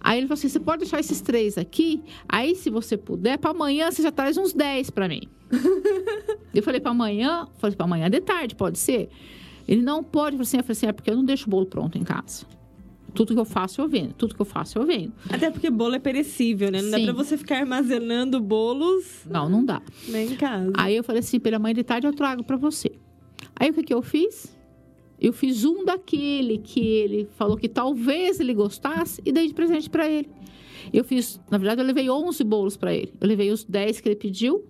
[0.00, 2.02] Aí ele falou assim: você pode deixar esses três aqui?
[2.28, 5.22] Aí, se você puder, para amanhã você já traz uns 10 para mim.
[6.54, 7.48] eu falei: para amanhã?
[7.58, 9.08] Falei: para amanhã de tarde, pode ser?
[9.66, 10.36] Ele não pode.
[10.36, 12.04] Eu falei assim: eu falei assim é porque eu não deixo o bolo pronto em
[12.04, 12.46] casa.
[13.14, 14.12] Tudo que eu faço, eu vendo.
[14.12, 15.12] Tudo que eu faço, eu vendo.
[15.28, 16.80] Até porque bolo é perecível, né?
[16.80, 17.06] Não Sim.
[17.06, 19.22] dá pra você ficar armazenando bolos.
[19.28, 19.82] Não, não dá.
[20.06, 20.72] Nem em casa.
[20.76, 22.92] Aí eu falei assim: pela manhã de tarde eu trago para você.
[23.56, 24.56] Aí o que, que eu fiz?
[25.20, 29.90] Eu fiz um daquele que ele falou que talvez ele gostasse e dei de presente
[29.90, 30.28] para ele.
[30.92, 33.12] Eu fiz, na verdade, eu levei 11 bolos para ele.
[33.20, 34.64] Eu levei os 10 que ele pediu,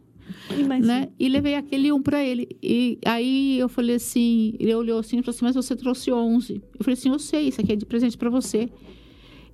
[0.51, 1.09] e né?
[1.19, 2.57] E levei aquele um para ele.
[2.63, 6.55] E aí eu falei assim, ele olhou assim e falou assim: "Mas você trouxe 11".
[6.55, 8.69] Eu falei assim: "Eu sei, isso aqui é de presente para você".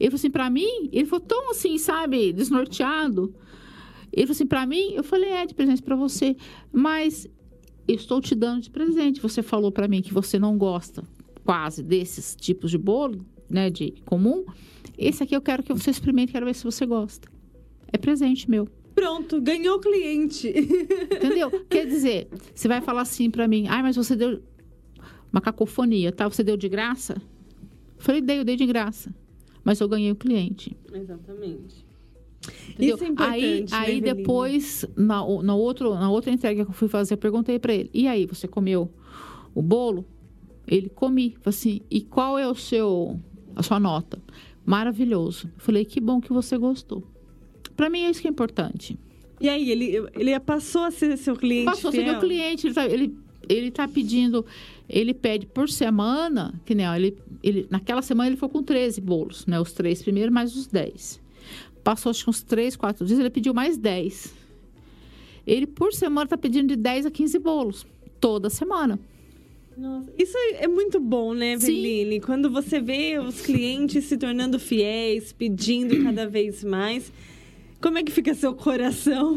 [0.01, 0.89] Ele falou assim: "Para mim?".
[0.93, 3.35] Ele foi tão assim, sabe, desnorteado.
[4.13, 4.93] Ele falou assim: "Para mim?".
[4.95, 6.37] Eu falei: "É de presente para você".
[6.73, 7.29] Mas
[7.87, 9.21] eu estou te dando de presente.
[9.21, 11.05] Você falou para mim que você não gosta
[11.45, 14.45] quase desses tipos de bolo, né, de comum.
[14.97, 17.29] Esse aqui eu quero que você experimente, quero ver se você gosta.
[17.93, 18.69] É presente meu.
[18.95, 20.49] Pronto, ganhou cliente.
[21.13, 21.51] Entendeu?
[21.69, 24.41] Quer dizer, você vai falar assim para mim: "Ai, mas você deu
[25.33, 26.29] uma cacofonia, tá?
[26.29, 27.15] Você deu de graça?"
[27.97, 29.15] Eu falei: "Dei, eu dei de graça."
[29.65, 30.77] Mas eu ganhei o cliente.
[30.93, 31.84] Exatamente.
[32.69, 32.97] Entendeu?
[32.97, 33.35] Isso é importante.
[33.41, 37.19] Aí, né, aí depois, na, na, outro, na outra entrega que eu fui fazer, eu
[37.19, 38.91] perguntei para ele: e aí, você comeu
[39.55, 40.05] o bolo?
[40.67, 41.37] Ele comi.
[41.45, 43.21] assim, e qual é o seu,
[43.55, 44.21] a sua nota?
[44.65, 45.51] Maravilhoso.
[45.59, 47.05] falei: que bom que você gostou.
[47.77, 48.99] Para mim é isso que é importante.
[49.41, 51.67] E aí, ele, ele passou a ser seu cliente?
[51.67, 52.67] Passou a ser meu cliente.
[52.67, 53.15] Ele tá, ele,
[53.49, 54.45] ele tá pedindo,
[54.89, 59.01] ele pede por semana, que nem, ó, ele, ele, naquela semana ele foi com 13
[59.01, 59.61] bolos, né?
[59.61, 61.24] Os três primeiros, mais os 10.
[61.85, 64.35] Passou acho que uns 3, 4 dias, ele pediu mais 10.
[65.47, 67.87] Ele, por semana, está pedindo de 10 a 15 bolos.
[68.19, 68.99] Toda semana.
[69.77, 72.21] Nossa, isso é muito bom, né, Eveline?
[72.21, 77.13] Quando você vê os clientes se tornando fiéis, pedindo cada vez mais.
[77.83, 79.37] Como é que fica seu coração?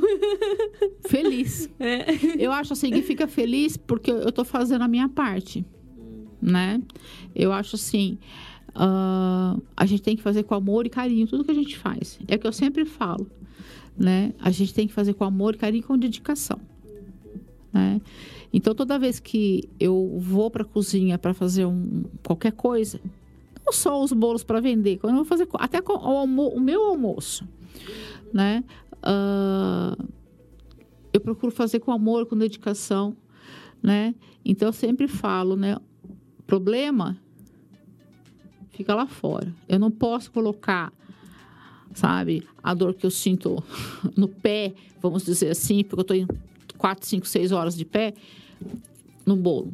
[1.10, 1.70] Feliz.
[1.80, 2.06] É.
[2.40, 5.66] Eu acho assim que fica feliz porque eu estou fazendo a minha parte.
[6.42, 6.82] né?
[7.36, 8.18] Eu acho assim,
[8.78, 12.20] uh, a gente tem que fazer com amor e carinho tudo que a gente faz.
[12.28, 13.30] É o que eu sempre falo,
[13.98, 14.34] né?
[14.40, 16.60] A gente tem que fazer com amor carinho e com dedicação,
[17.74, 18.00] né?
[18.54, 23.02] Então toda vez que eu vou para a cozinha para fazer um, qualquer coisa,
[23.66, 27.48] não só os bolos para vender, quando eu vou fazer até o, o meu almoço,
[28.32, 28.64] né?
[28.98, 30.08] Uh,
[31.12, 33.18] eu procuro fazer com amor, com dedicação,
[33.82, 34.14] né?
[34.46, 35.78] Então eu sempre falo, né?
[36.46, 37.18] Problema
[38.78, 39.52] fica lá fora.
[39.68, 40.94] Eu não posso colocar,
[41.94, 43.62] sabe, a dor que eu sinto
[44.16, 46.28] no pé, vamos dizer assim, porque eu estou em
[46.78, 48.14] 4, 5, 6 horas de pé,
[49.26, 49.72] no bolo.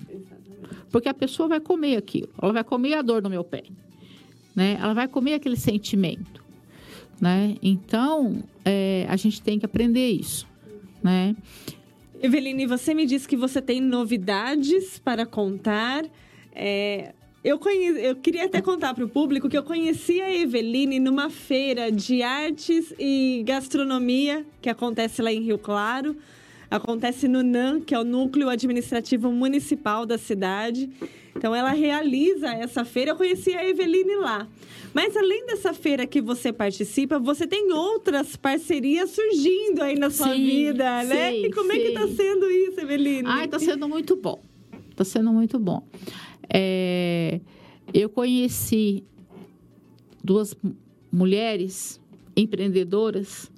[0.90, 3.64] Porque a pessoa vai comer aquilo, ela vai comer a dor no meu pé,
[4.56, 4.78] né?
[4.80, 6.42] Ela vai comer aquele sentimento,
[7.20, 7.58] né?
[7.62, 10.48] Então, é, a gente tem que aprender isso,
[11.04, 11.36] né?
[12.22, 16.06] Eveline, você me disse que você tem novidades para contar.
[16.56, 21.00] É, eu, conheci, eu queria até contar para o público que eu conheci a Eveline
[21.00, 26.16] numa feira de artes e gastronomia que acontece lá em Rio Claro.
[26.72, 30.90] Acontece no NAM, que é o Núcleo Administrativo Municipal da cidade.
[31.36, 33.12] Então, ela realiza essa feira.
[33.12, 34.48] Eu conheci a Eveline lá.
[34.92, 40.34] Mas, além dessa feira que você participa, você tem outras parcerias surgindo aí na sua
[40.34, 41.32] sim, vida, né?
[41.32, 41.78] Sim, e como sim.
[41.78, 43.28] é que está sendo isso, Eveline?
[43.28, 44.42] Ai, está sendo muito bom.
[44.90, 45.88] Está sendo muito bom.
[46.50, 47.40] É,
[47.94, 49.04] eu conheci
[50.24, 50.56] duas
[51.12, 52.00] mulheres
[52.36, 53.52] empreendedoras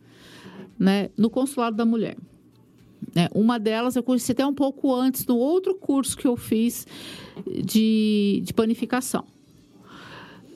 [0.77, 2.17] né, no Consulado da Mulher.
[3.13, 3.29] Né?
[3.33, 6.85] Uma delas eu conheci até um pouco antes, no outro curso que eu fiz
[7.63, 9.25] de, de panificação.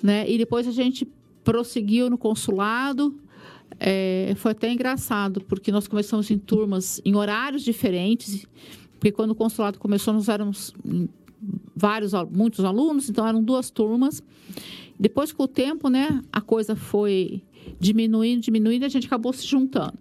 [0.01, 0.30] Né?
[0.30, 1.07] E depois a gente
[1.43, 3.17] prosseguiu no consulado.
[3.80, 8.45] É, foi até engraçado, porque nós começamos em turmas em horários diferentes,
[8.93, 10.73] porque quando o consulado começou, nós éramos
[11.76, 14.22] vários, muitos alunos, então eram duas turmas.
[15.00, 17.42] Depois, com o tempo, né, a coisa foi
[17.80, 19.98] diminuindo, diminuindo, a gente acabou se juntando.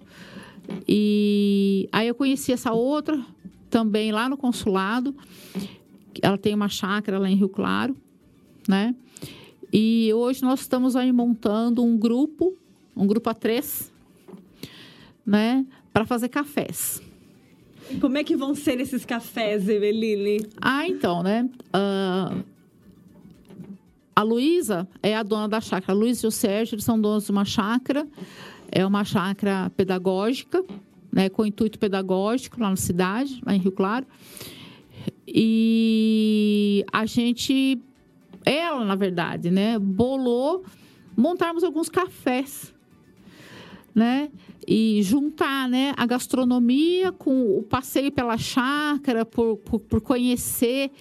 [0.87, 3.25] E aí eu conheci essa outra
[3.71, 5.15] também lá no consulado.
[6.21, 7.97] Ela tem uma chácara lá em Rio Claro,
[8.67, 8.95] né?
[9.73, 12.57] E hoje nós estamos aí montando um grupo,
[12.97, 13.93] um grupo a três,
[15.25, 15.65] né?
[15.93, 17.03] Para fazer cafés.
[18.01, 20.47] Como é que vão ser esses cafés, Eveline?
[20.61, 21.49] Ah, então, né?
[21.69, 22.45] Uh,
[24.15, 25.93] a Luísa é a dona da chácara.
[25.93, 28.07] A Luísa e o Sérgio eles são donos de uma chácara
[28.71, 30.65] é uma chácara pedagógica,
[31.13, 34.07] né, com intuito pedagógico lá na cidade, lá em Rio Claro.
[35.27, 37.81] E a gente,
[38.45, 40.65] ela, na verdade, né, bolou
[41.17, 42.75] montarmos alguns cafés,
[43.99, 44.31] né?
[44.67, 50.93] E juntar né, a gastronomia com o passeio pela chácara, por, por, por conhecer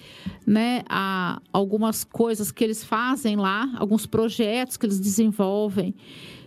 [0.44, 5.94] né, a, algumas coisas que eles fazem lá, alguns projetos que eles desenvolvem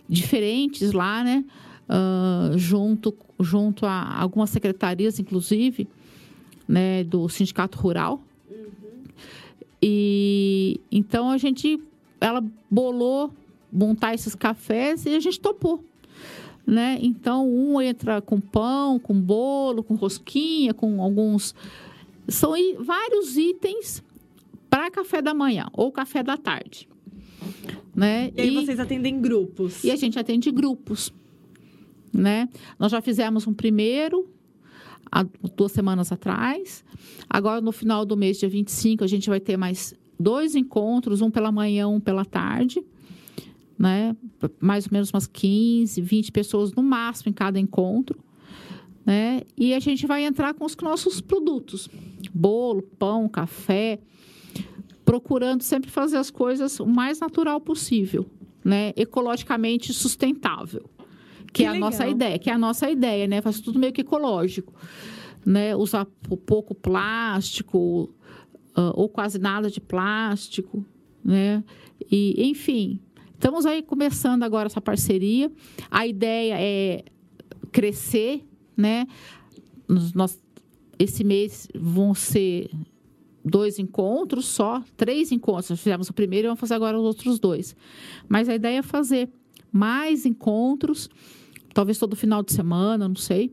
[0.09, 1.45] diferentes lá, né?
[1.87, 5.87] Uh, junto, junto a algumas secretarias, inclusive,
[6.67, 8.21] né, do Sindicato Rural.
[8.49, 9.03] Uhum.
[9.81, 11.79] E então a gente,
[12.19, 13.33] ela bolou
[13.71, 15.83] montar esses cafés e a gente topou.
[16.65, 16.99] Né?
[17.01, 21.55] Então, um entra com pão, com bolo, com rosquinha, com alguns.
[22.27, 24.03] São vários itens
[24.69, 26.87] para café da manhã ou café da tarde.
[27.93, 28.31] Né?
[28.35, 29.83] E aí e, vocês atendem grupos?
[29.83, 31.13] E a gente atende grupos.
[32.13, 32.47] Né?
[32.79, 34.29] Nós já fizemos um primeiro
[35.11, 35.23] há
[35.55, 36.85] duas semanas atrás.
[37.29, 41.29] Agora, no final do mês, dia 25, a gente vai ter mais dois encontros, um
[41.29, 42.83] pela manhã, um pela tarde.
[43.81, 44.15] Né?
[44.59, 48.23] Mais ou menos umas 15, 20 pessoas no máximo em cada encontro.
[49.03, 49.41] Né?
[49.57, 51.89] E a gente vai entrar com os nossos produtos:
[52.31, 53.99] bolo, pão, café,
[55.03, 58.27] procurando sempre fazer as coisas o mais natural possível,
[58.63, 58.93] né?
[58.95, 60.87] Ecologicamente sustentável.
[61.47, 61.89] Que, que é a legal.
[61.89, 63.41] nossa ideia, que é a nossa ideia, né?
[63.41, 64.71] Faz tudo meio que ecológico.
[65.43, 65.75] Né?
[65.75, 66.05] Usar
[66.45, 68.13] pouco plástico,
[68.77, 70.85] uh, ou quase nada de plástico,
[71.25, 71.63] né?
[72.11, 72.99] E, enfim,
[73.41, 75.51] estamos aí começando agora essa parceria.
[75.89, 77.03] A ideia é
[77.71, 78.45] crescer,
[78.77, 79.07] né?
[80.13, 80.39] Nós,
[80.99, 82.69] esse mês vão ser
[83.43, 85.81] dois encontros só, três encontros.
[85.81, 87.75] Fizemos o primeiro e vamos fazer agora os outros dois.
[88.29, 89.27] Mas a ideia é fazer
[89.71, 91.09] mais encontros,
[91.73, 93.51] talvez todo final de semana, não sei.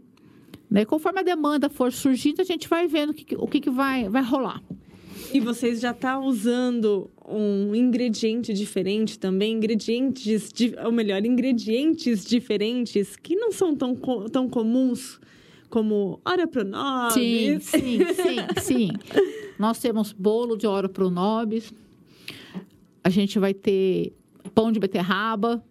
[0.70, 0.84] Né?
[0.84, 4.06] Conforme a demanda for surgindo, a gente vai vendo o que, o que, que vai,
[4.06, 4.62] vai rolar.
[5.32, 10.50] E vocês já tá usando um ingrediente diferente também, ingredientes,
[10.84, 13.94] ou melhor, ingredientes diferentes que não são tão,
[14.30, 15.20] tão comuns
[15.68, 17.12] como ora pronome.
[17.12, 18.88] Sim, sim, sim, sim.
[19.58, 21.72] nós temos bolo de oro pro nobis.
[23.04, 24.14] A gente vai ter
[24.54, 25.62] pão de beterraba,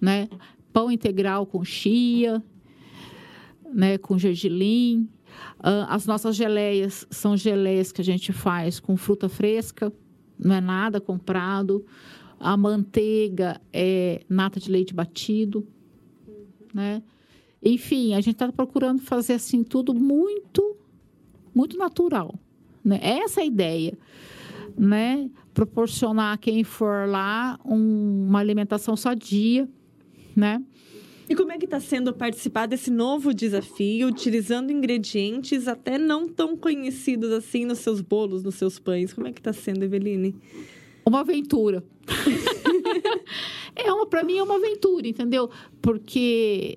[0.00, 0.28] né?
[0.72, 2.42] Pão integral com chia,
[3.72, 3.98] né?
[3.98, 5.08] Com gergelim.
[5.62, 9.92] As nossas geleias são geleias que a gente faz com fruta fresca,
[10.36, 11.86] não é nada comprado.
[12.40, 15.64] A manteiga é nata de leite batido,
[16.74, 17.00] né?
[17.62, 20.76] Enfim, a gente está procurando fazer assim tudo muito,
[21.54, 22.34] muito natural,
[22.84, 22.98] né?
[23.00, 23.96] Essa é a ideia,
[24.76, 25.30] né?
[25.54, 29.68] Proporcionar a quem for lá um, uma alimentação sadia,
[30.34, 30.60] né?
[31.28, 36.56] E como é que está sendo participar desse novo desafio, utilizando ingredientes até não tão
[36.56, 39.12] conhecidos assim nos seus bolos, nos seus pães?
[39.12, 40.34] Como é que está sendo, Eveline?
[41.06, 41.84] Uma aventura.
[43.76, 45.50] é uma, para mim é uma aventura, entendeu?
[45.80, 46.76] Porque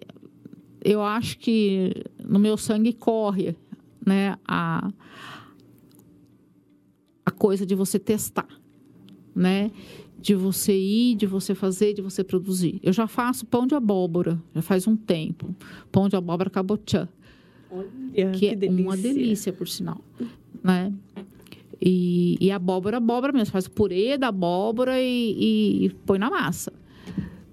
[0.83, 1.91] eu acho que
[2.23, 3.55] no meu sangue corre,
[4.05, 4.91] né, a
[7.25, 8.47] a coisa de você testar,
[9.33, 9.71] né?
[10.19, 12.79] De você ir, de você fazer, de você produzir.
[12.81, 15.55] Eu já faço pão de abóbora, já faz um tempo.
[15.91, 17.07] Pão de abóbora cabotiã.
[17.69, 18.83] Olha, que, é delícia.
[18.83, 19.99] uma delícia, por sinal,
[20.63, 20.93] né?
[21.81, 26.29] E, e abóbora, abóbora mesmo, faz o purê da abóbora e, e, e põe na
[26.29, 26.71] massa,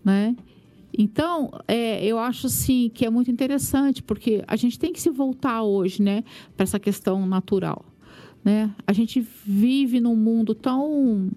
[0.04, 0.36] né?
[0.96, 5.10] Então, é, eu acho assim que é muito interessante, porque a gente tem que se
[5.10, 6.22] voltar hoje, né,
[6.54, 7.84] para essa questão natural,
[8.44, 8.70] né?
[8.86, 11.30] A gente vive num mundo tão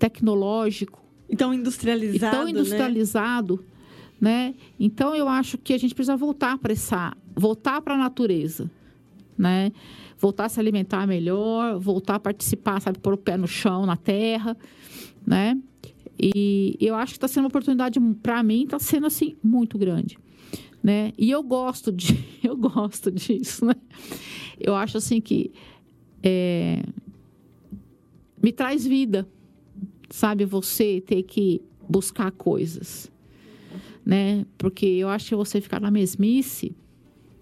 [0.00, 0.98] tecnológico,
[1.28, 3.64] e tão industrializado, tão industrializado,
[4.20, 4.48] né?
[4.48, 4.54] né?
[4.80, 8.68] Então, eu acho que a gente precisa voltar para essa, voltar para a natureza,
[9.38, 9.70] né?
[10.18, 13.96] Voltar a se alimentar melhor, voltar a participar, sabe, pôr o pé no chão, na
[13.96, 14.56] terra,
[15.24, 15.56] né?
[16.18, 20.18] E eu acho que está sendo uma oportunidade, para mim, está sendo assim, muito grande.
[20.82, 21.12] Né?
[21.16, 23.74] E eu gosto de, eu gosto disso, né?
[24.58, 25.52] Eu acho assim que
[26.22, 26.82] é,
[28.42, 29.28] me traz vida,
[30.10, 30.44] sabe?
[30.44, 33.10] Você ter que buscar coisas,
[34.04, 34.44] né?
[34.58, 36.74] Porque eu acho que você ficar na mesmice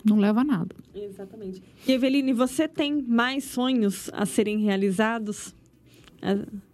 [0.04, 0.74] não leva a nada.
[0.94, 1.62] Exatamente.
[1.86, 5.54] E Eveline, você tem mais sonhos a serem realizados?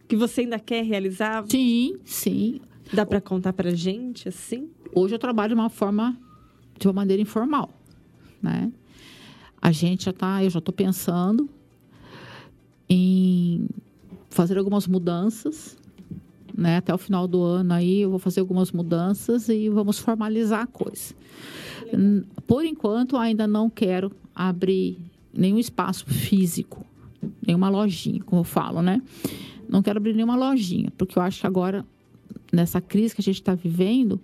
[0.09, 1.45] que você ainda quer realizar?
[1.49, 2.61] Sim, sim.
[2.93, 4.71] Dá para contar para gente assim?
[4.95, 6.17] Hoje eu trabalho de uma forma,
[6.79, 7.71] de uma maneira informal,
[8.41, 8.73] né?
[9.61, 11.49] A gente já tá, eu já estou pensando
[12.89, 13.67] em
[14.29, 15.77] fazer algumas mudanças,
[16.57, 16.77] né?
[16.77, 20.67] Até o final do ano aí eu vou fazer algumas mudanças e vamos formalizar a
[20.67, 21.15] coisa.
[22.47, 24.99] Por enquanto ainda não quero abrir
[25.33, 26.85] nenhum espaço físico,
[27.47, 29.01] nenhuma lojinha, como eu falo, né?
[29.69, 31.85] não quero abrir nenhuma lojinha, porque eu acho que agora,
[32.53, 34.21] nessa crise que a gente está vivendo,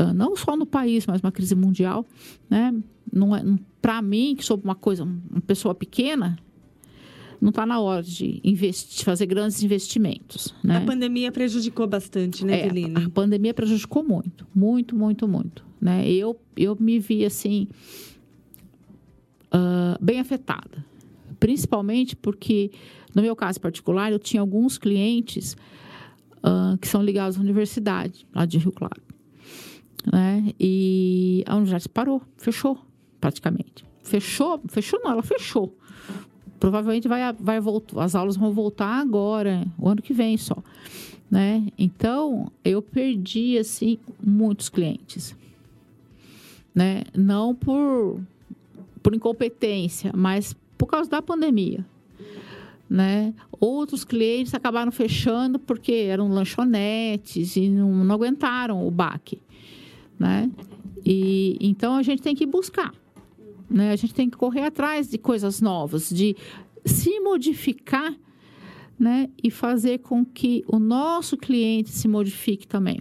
[0.00, 2.04] uh, não só no país, mas uma crise mundial,
[2.48, 2.74] né?
[3.12, 3.42] Não é,
[3.80, 6.38] para mim, que sou uma coisa, uma pessoa pequena,
[7.40, 10.54] não está na hora de investir, fazer grandes investimentos.
[10.62, 10.76] Né?
[10.76, 13.04] A pandemia prejudicou bastante, né, é, Eveline?
[13.04, 15.64] A pandemia prejudicou muito, muito, muito, muito.
[15.80, 16.08] Né?
[16.08, 17.68] Eu, eu me vi assim,
[19.46, 20.84] uh, bem afetada.
[21.38, 22.70] Principalmente porque
[23.16, 25.56] no meu caso particular, eu tinha alguns clientes
[26.38, 29.00] uh, que são ligados à universidade, lá de Rio Claro.
[30.12, 30.52] Né?
[30.60, 32.78] E a universidade parou, fechou,
[33.18, 33.86] praticamente.
[34.02, 35.76] Fechou, fechou não, ela fechou.
[36.58, 40.56] Provavelmente vai, vai voltar, as aulas vão voltar agora, o ano que vem só.
[41.30, 41.66] Né?
[41.78, 45.36] Então, eu perdi, assim, muitos clientes.
[46.74, 47.04] Né?
[47.14, 48.20] Não por,
[49.02, 51.84] por incompetência, mas por causa da pandemia
[52.88, 53.34] né?
[53.60, 59.40] Outros clientes acabaram fechando porque eram lanchonetes e não, não aguentaram o baque,
[60.18, 60.50] né?
[61.04, 62.92] E então a gente tem que buscar,
[63.68, 63.92] né?
[63.92, 66.36] A gente tem que correr atrás de coisas novas, de
[66.84, 68.14] se modificar,
[68.98, 69.28] né?
[69.42, 73.00] E fazer com que o nosso cliente se modifique também.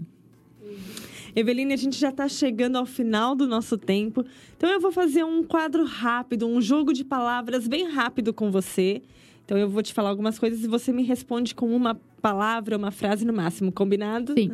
[1.36, 5.26] Eveline, a gente já está chegando ao final do nosso tempo, então eu vou fazer
[5.26, 9.01] um quadro rápido, um jogo de palavras bem rápido com você.
[9.43, 12.89] Então eu vou te falar algumas coisas e você me responde com uma palavra, uma
[12.89, 14.34] frase no máximo, combinado?
[14.34, 14.51] Sim.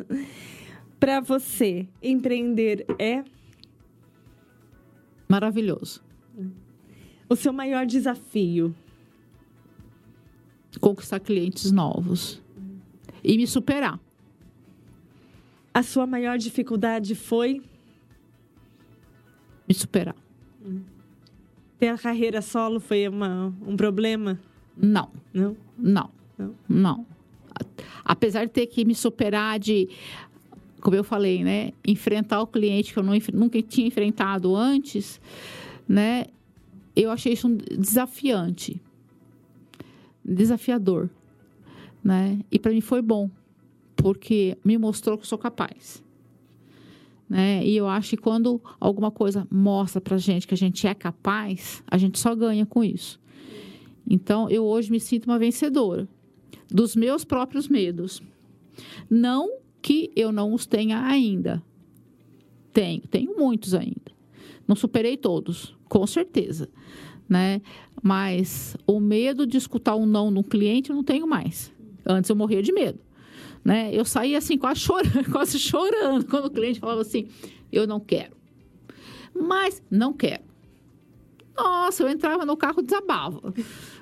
[0.98, 3.24] Para você, empreender é
[5.32, 6.04] maravilhoso.
[7.26, 8.74] O seu maior desafio?
[10.78, 12.42] Conquistar clientes novos
[13.24, 13.98] e me superar.
[15.72, 17.62] A sua maior dificuldade foi
[19.66, 20.16] me superar.
[21.78, 24.38] Ter a carreira solo foi uma, um problema?
[24.76, 25.10] Não.
[25.32, 25.56] Não?
[25.78, 26.10] Não.
[26.36, 26.54] Não.
[26.68, 27.06] Não.
[28.04, 29.88] Apesar de ter que me superar de,
[30.82, 31.72] como eu falei, né?
[31.86, 35.20] Enfrentar o cliente que eu não, nunca tinha enfrentado antes,
[35.88, 36.26] né?
[36.94, 38.80] Eu achei isso desafiante.
[40.24, 41.08] desafiador,
[42.02, 42.40] né?
[42.50, 43.30] E para mim foi bom,
[43.96, 46.02] porque me mostrou que eu sou capaz.
[47.28, 47.64] Né?
[47.64, 51.82] E eu acho que quando alguma coisa mostra pra gente que a gente é capaz,
[51.86, 53.18] a gente só ganha com isso.
[54.06, 56.06] Então, eu hoje me sinto uma vencedora
[56.68, 58.20] dos meus próprios medos.
[59.08, 61.62] Não que eu não os tenha ainda.
[62.72, 64.12] Tenho, tenho muitos ainda.
[64.66, 66.70] Não superei todos, com certeza,
[67.28, 67.60] né?
[68.00, 71.72] Mas o medo de escutar um não no cliente eu não tenho mais.
[72.06, 73.00] Antes eu morria de medo,
[73.64, 73.90] né?
[73.92, 77.28] Eu saía assim quase chorando, quase chorando quando o cliente falava assim:
[77.70, 78.36] "Eu não quero".
[79.34, 80.44] Mas não quero.
[81.56, 83.52] Nossa, eu entrava no carro desabava.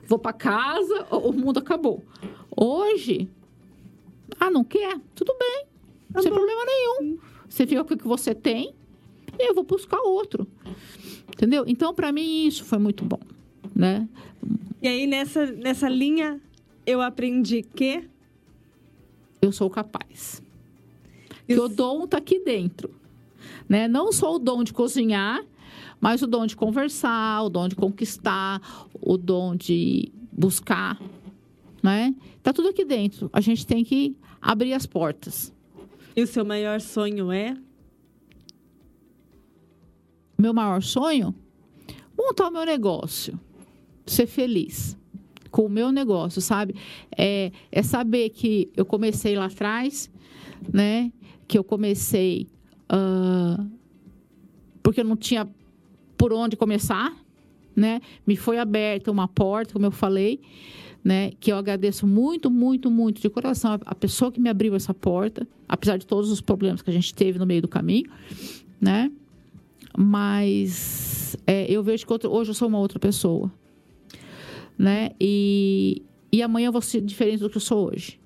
[0.04, 2.04] Vou para casa, o mundo acabou.
[2.56, 3.28] Hoje,
[4.38, 4.98] ah, não quer?
[5.14, 5.69] Tudo bem.
[6.12, 7.18] Tá sem problema nenhum.
[7.48, 8.74] Você fica com o que você tem
[9.38, 10.46] e eu vou buscar outro.
[11.28, 11.64] Entendeu?
[11.66, 13.20] Então, para mim, isso foi muito bom,
[13.74, 14.08] né?
[14.82, 16.40] E aí, nessa, nessa linha,
[16.86, 18.04] eu aprendi que...
[19.40, 20.42] Eu sou capaz.
[21.46, 22.90] Que o dom está aqui dentro.
[23.68, 23.88] Né?
[23.88, 25.44] Não só o dom de cozinhar,
[26.00, 28.60] mas o dom de conversar, o dom de conquistar,
[29.00, 31.00] o dom de buscar,
[31.82, 32.14] né?
[32.42, 33.28] Tá tudo aqui dentro.
[33.32, 35.52] A gente tem que abrir as portas.
[36.14, 37.56] E o seu maior sonho é?
[40.38, 41.34] Meu maior sonho?
[42.16, 43.38] Montar o meu negócio.
[44.06, 44.96] Ser feliz
[45.50, 46.74] com o meu negócio, sabe?
[47.16, 50.10] É, é saber que eu comecei lá atrás,
[50.72, 51.12] né?
[51.46, 52.46] Que eu comecei
[52.90, 53.68] uh,
[54.82, 55.48] porque eu não tinha
[56.16, 57.14] por onde começar,
[57.74, 58.00] né?
[58.26, 60.40] Me foi aberta uma porta, como eu falei,
[61.02, 61.32] né?
[61.40, 65.46] Que eu agradeço muito, muito, muito de coração a pessoa que me abriu essa porta,
[65.68, 68.10] apesar de todos os problemas que a gente teve no meio do caminho,
[68.80, 69.10] né?
[69.96, 73.50] Mas é, eu vejo que hoje eu sou uma outra pessoa,
[74.78, 75.10] né?
[75.20, 78.20] E, e amanhã eu vou ser diferente do que eu sou hoje.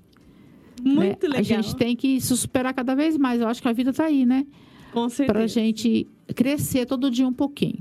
[0.83, 1.37] Muito né?
[1.37, 1.39] legal.
[1.39, 3.41] A gente tem que se superar cada vez mais.
[3.41, 4.47] Eu acho que a vida está aí, né?
[4.93, 5.33] Com certeza.
[5.33, 7.79] Para a gente crescer todo dia um pouquinho.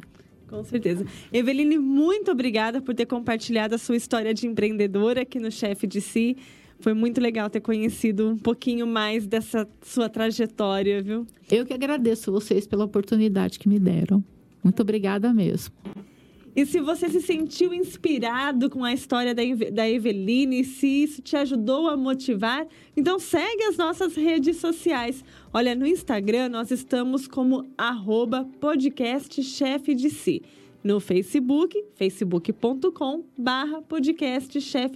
[0.54, 1.04] Com certeza.
[1.34, 6.00] Eveline, muito obrigada por ter compartilhado a sua história de empreendedora aqui no Chefe de
[6.00, 6.38] Si.
[6.80, 11.26] Foi muito legal ter conhecido um pouquinho mais dessa sua trajetória, viu?
[11.50, 14.24] Eu que agradeço vocês pela oportunidade que me deram.
[14.64, 15.74] Muito obrigada mesmo.
[16.56, 21.88] E se você se sentiu inspirado com a história da Eveline, se isso te ajudou
[21.88, 25.26] a motivar, então segue as nossas redes sociais.
[25.56, 28.44] Olha, no Instagram nós estamos como arroba
[29.94, 30.42] de si.
[30.84, 33.80] No Facebook, facebook.com barra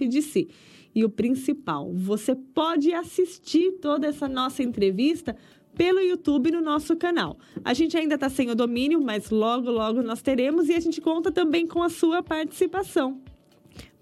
[0.08, 0.48] de si.
[0.92, 5.36] E o principal, você pode assistir toda essa nossa entrevista
[5.76, 7.38] pelo YouTube no nosso canal.
[7.64, 11.00] A gente ainda está sem o domínio, mas logo, logo nós teremos e a gente
[11.00, 13.22] conta também com a sua participação.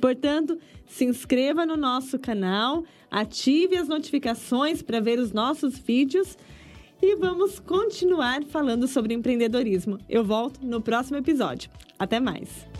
[0.00, 2.82] Portanto, se inscreva no nosso canal,
[3.16, 6.36] ative as notificações para ver os nossos vídeos
[7.00, 9.98] e vamos continuar falando sobre empreendedorismo.
[10.06, 11.70] Eu volto no próximo episódio.
[11.98, 12.75] Até mais!